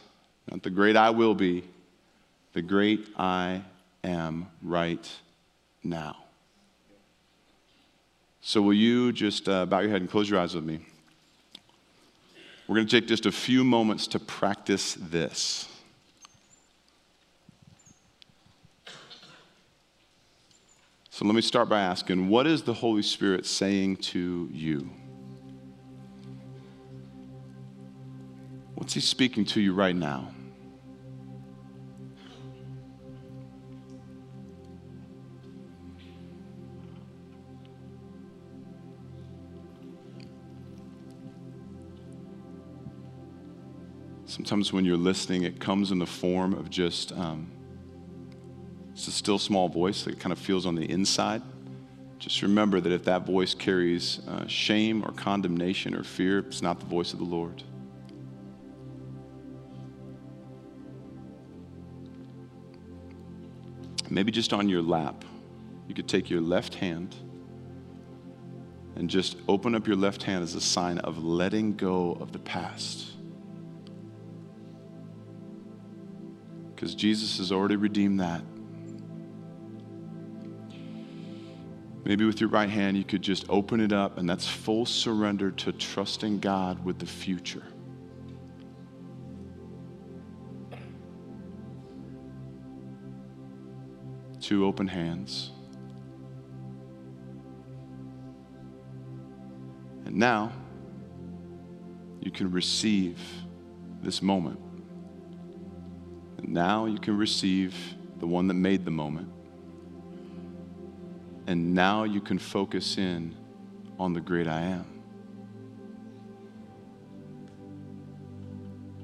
not 0.50 0.62
the 0.62 0.70
great 0.70 0.96
I 0.96 1.10
will 1.10 1.34
be, 1.34 1.64
the 2.52 2.62
great 2.62 3.08
I 3.16 3.62
am 4.04 4.48
right 4.62 5.08
now. 5.82 6.16
So, 8.44 8.60
will 8.60 8.74
you 8.74 9.12
just 9.12 9.48
uh, 9.48 9.66
bow 9.66 9.80
your 9.80 9.90
head 9.90 10.00
and 10.00 10.10
close 10.10 10.28
your 10.28 10.40
eyes 10.40 10.54
with 10.54 10.64
me? 10.64 10.80
We're 12.66 12.74
going 12.74 12.88
to 12.88 13.00
take 13.00 13.08
just 13.08 13.24
a 13.24 13.32
few 13.32 13.62
moments 13.62 14.06
to 14.08 14.18
practice 14.18 14.94
this. 14.94 15.68
So 21.22 21.26
let 21.26 21.36
me 21.36 21.40
start 21.40 21.68
by 21.68 21.80
asking 21.80 22.28
what 22.28 22.48
is 22.48 22.64
the 22.64 22.74
Holy 22.74 23.00
Spirit 23.00 23.46
saying 23.46 23.98
to 23.98 24.48
you? 24.50 24.90
What's 28.74 28.94
He 28.94 28.98
speaking 28.98 29.44
to 29.44 29.60
you 29.60 29.72
right 29.72 29.94
now? 29.94 30.32
Sometimes 44.26 44.72
when 44.72 44.84
you're 44.84 44.96
listening, 44.96 45.44
it 45.44 45.60
comes 45.60 45.92
in 45.92 46.00
the 46.00 46.04
form 46.04 46.52
of 46.52 46.68
just. 46.68 47.12
Um, 47.12 47.61
it's 49.02 49.08
a 49.08 49.10
still 49.10 49.40
small 49.40 49.68
voice 49.68 50.04
that 50.04 50.20
kind 50.20 50.32
of 50.32 50.38
feels 50.38 50.64
on 50.64 50.76
the 50.76 50.88
inside. 50.88 51.42
Just 52.20 52.40
remember 52.40 52.78
that 52.80 52.92
if 52.92 53.02
that 53.06 53.26
voice 53.26 53.52
carries 53.52 54.20
uh, 54.28 54.46
shame 54.46 55.02
or 55.04 55.10
condemnation 55.10 55.96
or 55.96 56.04
fear, 56.04 56.38
it's 56.38 56.62
not 56.62 56.78
the 56.78 56.86
voice 56.86 57.12
of 57.12 57.18
the 57.18 57.24
Lord. 57.24 57.64
Maybe 64.08 64.30
just 64.30 64.52
on 64.52 64.68
your 64.68 64.82
lap, 64.82 65.24
you 65.88 65.96
could 65.96 66.06
take 66.06 66.30
your 66.30 66.40
left 66.40 66.76
hand 66.76 67.16
and 68.94 69.10
just 69.10 69.36
open 69.48 69.74
up 69.74 69.88
your 69.88 69.96
left 69.96 70.22
hand 70.22 70.44
as 70.44 70.54
a 70.54 70.60
sign 70.60 70.98
of 70.98 71.24
letting 71.24 71.74
go 71.74 72.16
of 72.20 72.30
the 72.30 72.38
past. 72.38 73.14
Because 76.72 76.94
Jesus 76.94 77.38
has 77.38 77.50
already 77.50 77.74
redeemed 77.74 78.20
that. 78.20 78.42
Maybe 82.12 82.26
with 82.26 82.42
your 82.42 82.50
right 82.50 82.68
hand, 82.68 82.98
you 82.98 83.04
could 83.04 83.22
just 83.22 83.46
open 83.48 83.80
it 83.80 83.90
up, 83.90 84.18
and 84.18 84.28
that's 84.28 84.46
full 84.46 84.84
surrender 84.84 85.50
to 85.50 85.72
trusting 85.72 86.40
God 86.40 86.84
with 86.84 86.98
the 86.98 87.06
future. 87.06 87.62
Two 94.42 94.66
open 94.66 94.86
hands. 94.86 95.52
And 100.04 100.16
now, 100.16 100.52
you 102.20 102.30
can 102.30 102.50
receive 102.50 103.18
this 104.02 104.20
moment. 104.20 104.60
And 106.36 106.50
now 106.50 106.84
you 106.84 106.98
can 106.98 107.16
receive 107.16 107.74
the 108.18 108.26
one 108.26 108.48
that 108.48 108.54
made 108.54 108.84
the 108.84 108.90
moment. 108.90 109.30
And 111.46 111.74
now 111.74 112.04
you 112.04 112.20
can 112.20 112.38
focus 112.38 112.98
in 112.98 113.34
on 113.98 114.12
the 114.12 114.20
great 114.20 114.46
I 114.46 114.60
am. 114.62 115.02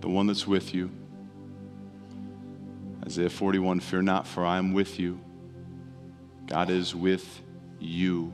The 0.01 0.09
one 0.09 0.27
that's 0.27 0.47
with 0.47 0.75
you. 0.75 0.91
Isaiah 3.05 3.31
41 3.31 3.81
Fear 3.81 4.03
not, 4.03 4.27
for 4.27 4.45
I 4.45 4.59
am 4.59 4.73
with 4.73 4.99
you. 5.01 5.21
God 6.47 6.71
is 6.71 6.95
with 6.95 7.43
you 7.81 8.33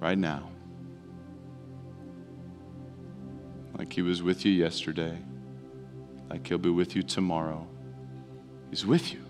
right 0.00 0.18
now. 0.18 0.50
Like 3.78 3.92
he 3.92 4.02
was 4.02 4.22
with 4.22 4.44
you 4.44 4.52
yesterday, 4.52 5.18
like 6.30 6.46
he'll 6.46 6.58
be 6.58 6.70
with 6.70 6.96
you 6.96 7.02
tomorrow. 7.02 7.66
He's 8.70 8.86
with 8.86 9.12
you. 9.12 9.25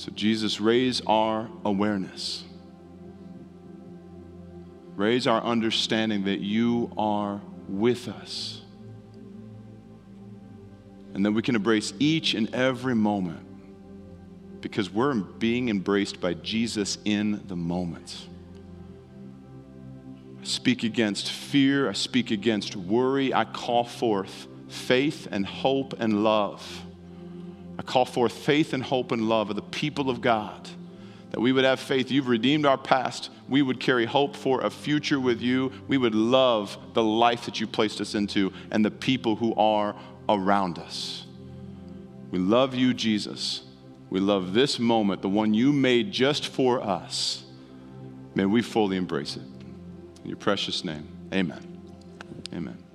So, 0.00 0.10
Jesus, 0.12 0.62
raise 0.62 1.02
our 1.06 1.50
awareness. 1.62 2.42
Raise 4.96 5.26
our 5.26 5.42
understanding 5.42 6.24
that 6.24 6.40
you 6.40 6.90
are 6.96 7.42
with 7.68 8.08
us. 8.08 8.62
And 11.12 11.22
that 11.26 11.32
we 11.32 11.42
can 11.42 11.54
embrace 11.54 11.92
each 11.98 12.32
and 12.32 12.54
every 12.54 12.94
moment 12.94 13.46
because 14.62 14.90
we're 14.90 15.12
being 15.12 15.68
embraced 15.68 16.18
by 16.18 16.32
Jesus 16.32 16.96
in 17.04 17.46
the 17.46 17.56
moment. 17.56 18.26
I 20.40 20.44
speak 20.44 20.82
against 20.82 21.30
fear, 21.30 21.90
I 21.90 21.92
speak 21.92 22.30
against 22.30 22.74
worry, 22.74 23.34
I 23.34 23.44
call 23.44 23.84
forth 23.84 24.46
faith 24.66 25.28
and 25.30 25.44
hope 25.44 26.00
and 26.00 26.24
love. 26.24 26.86
I 27.80 27.82
call 27.82 28.04
forth 28.04 28.34
faith 28.34 28.74
and 28.74 28.82
hope 28.82 29.10
and 29.10 29.26
love 29.26 29.48
of 29.48 29.56
the 29.56 29.62
people 29.62 30.10
of 30.10 30.20
God. 30.20 30.68
That 31.30 31.40
we 31.40 31.50
would 31.50 31.64
have 31.64 31.80
faith. 31.80 32.10
You've 32.10 32.28
redeemed 32.28 32.66
our 32.66 32.76
past. 32.76 33.30
We 33.48 33.62
would 33.62 33.80
carry 33.80 34.04
hope 34.04 34.36
for 34.36 34.60
a 34.60 34.68
future 34.68 35.18
with 35.18 35.40
you. 35.40 35.72
We 35.88 35.96
would 35.96 36.14
love 36.14 36.76
the 36.92 37.02
life 37.02 37.46
that 37.46 37.58
you 37.58 37.66
placed 37.66 38.02
us 38.02 38.14
into 38.14 38.52
and 38.70 38.84
the 38.84 38.90
people 38.90 39.34
who 39.34 39.54
are 39.54 39.96
around 40.28 40.78
us. 40.78 41.24
We 42.30 42.38
love 42.38 42.74
you, 42.74 42.92
Jesus. 42.92 43.62
We 44.10 44.20
love 44.20 44.52
this 44.52 44.78
moment, 44.78 45.22
the 45.22 45.30
one 45.30 45.54
you 45.54 45.72
made 45.72 46.12
just 46.12 46.48
for 46.48 46.82
us. 46.82 47.44
May 48.34 48.44
we 48.44 48.60
fully 48.60 48.98
embrace 48.98 49.36
it. 49.36 49.42
In 50.22 50.28
your 50.28 50.36
precious 50.36 50.84
name, 50.84 51.08
amen. 51.32 51.80
Amen. 52.52 52.89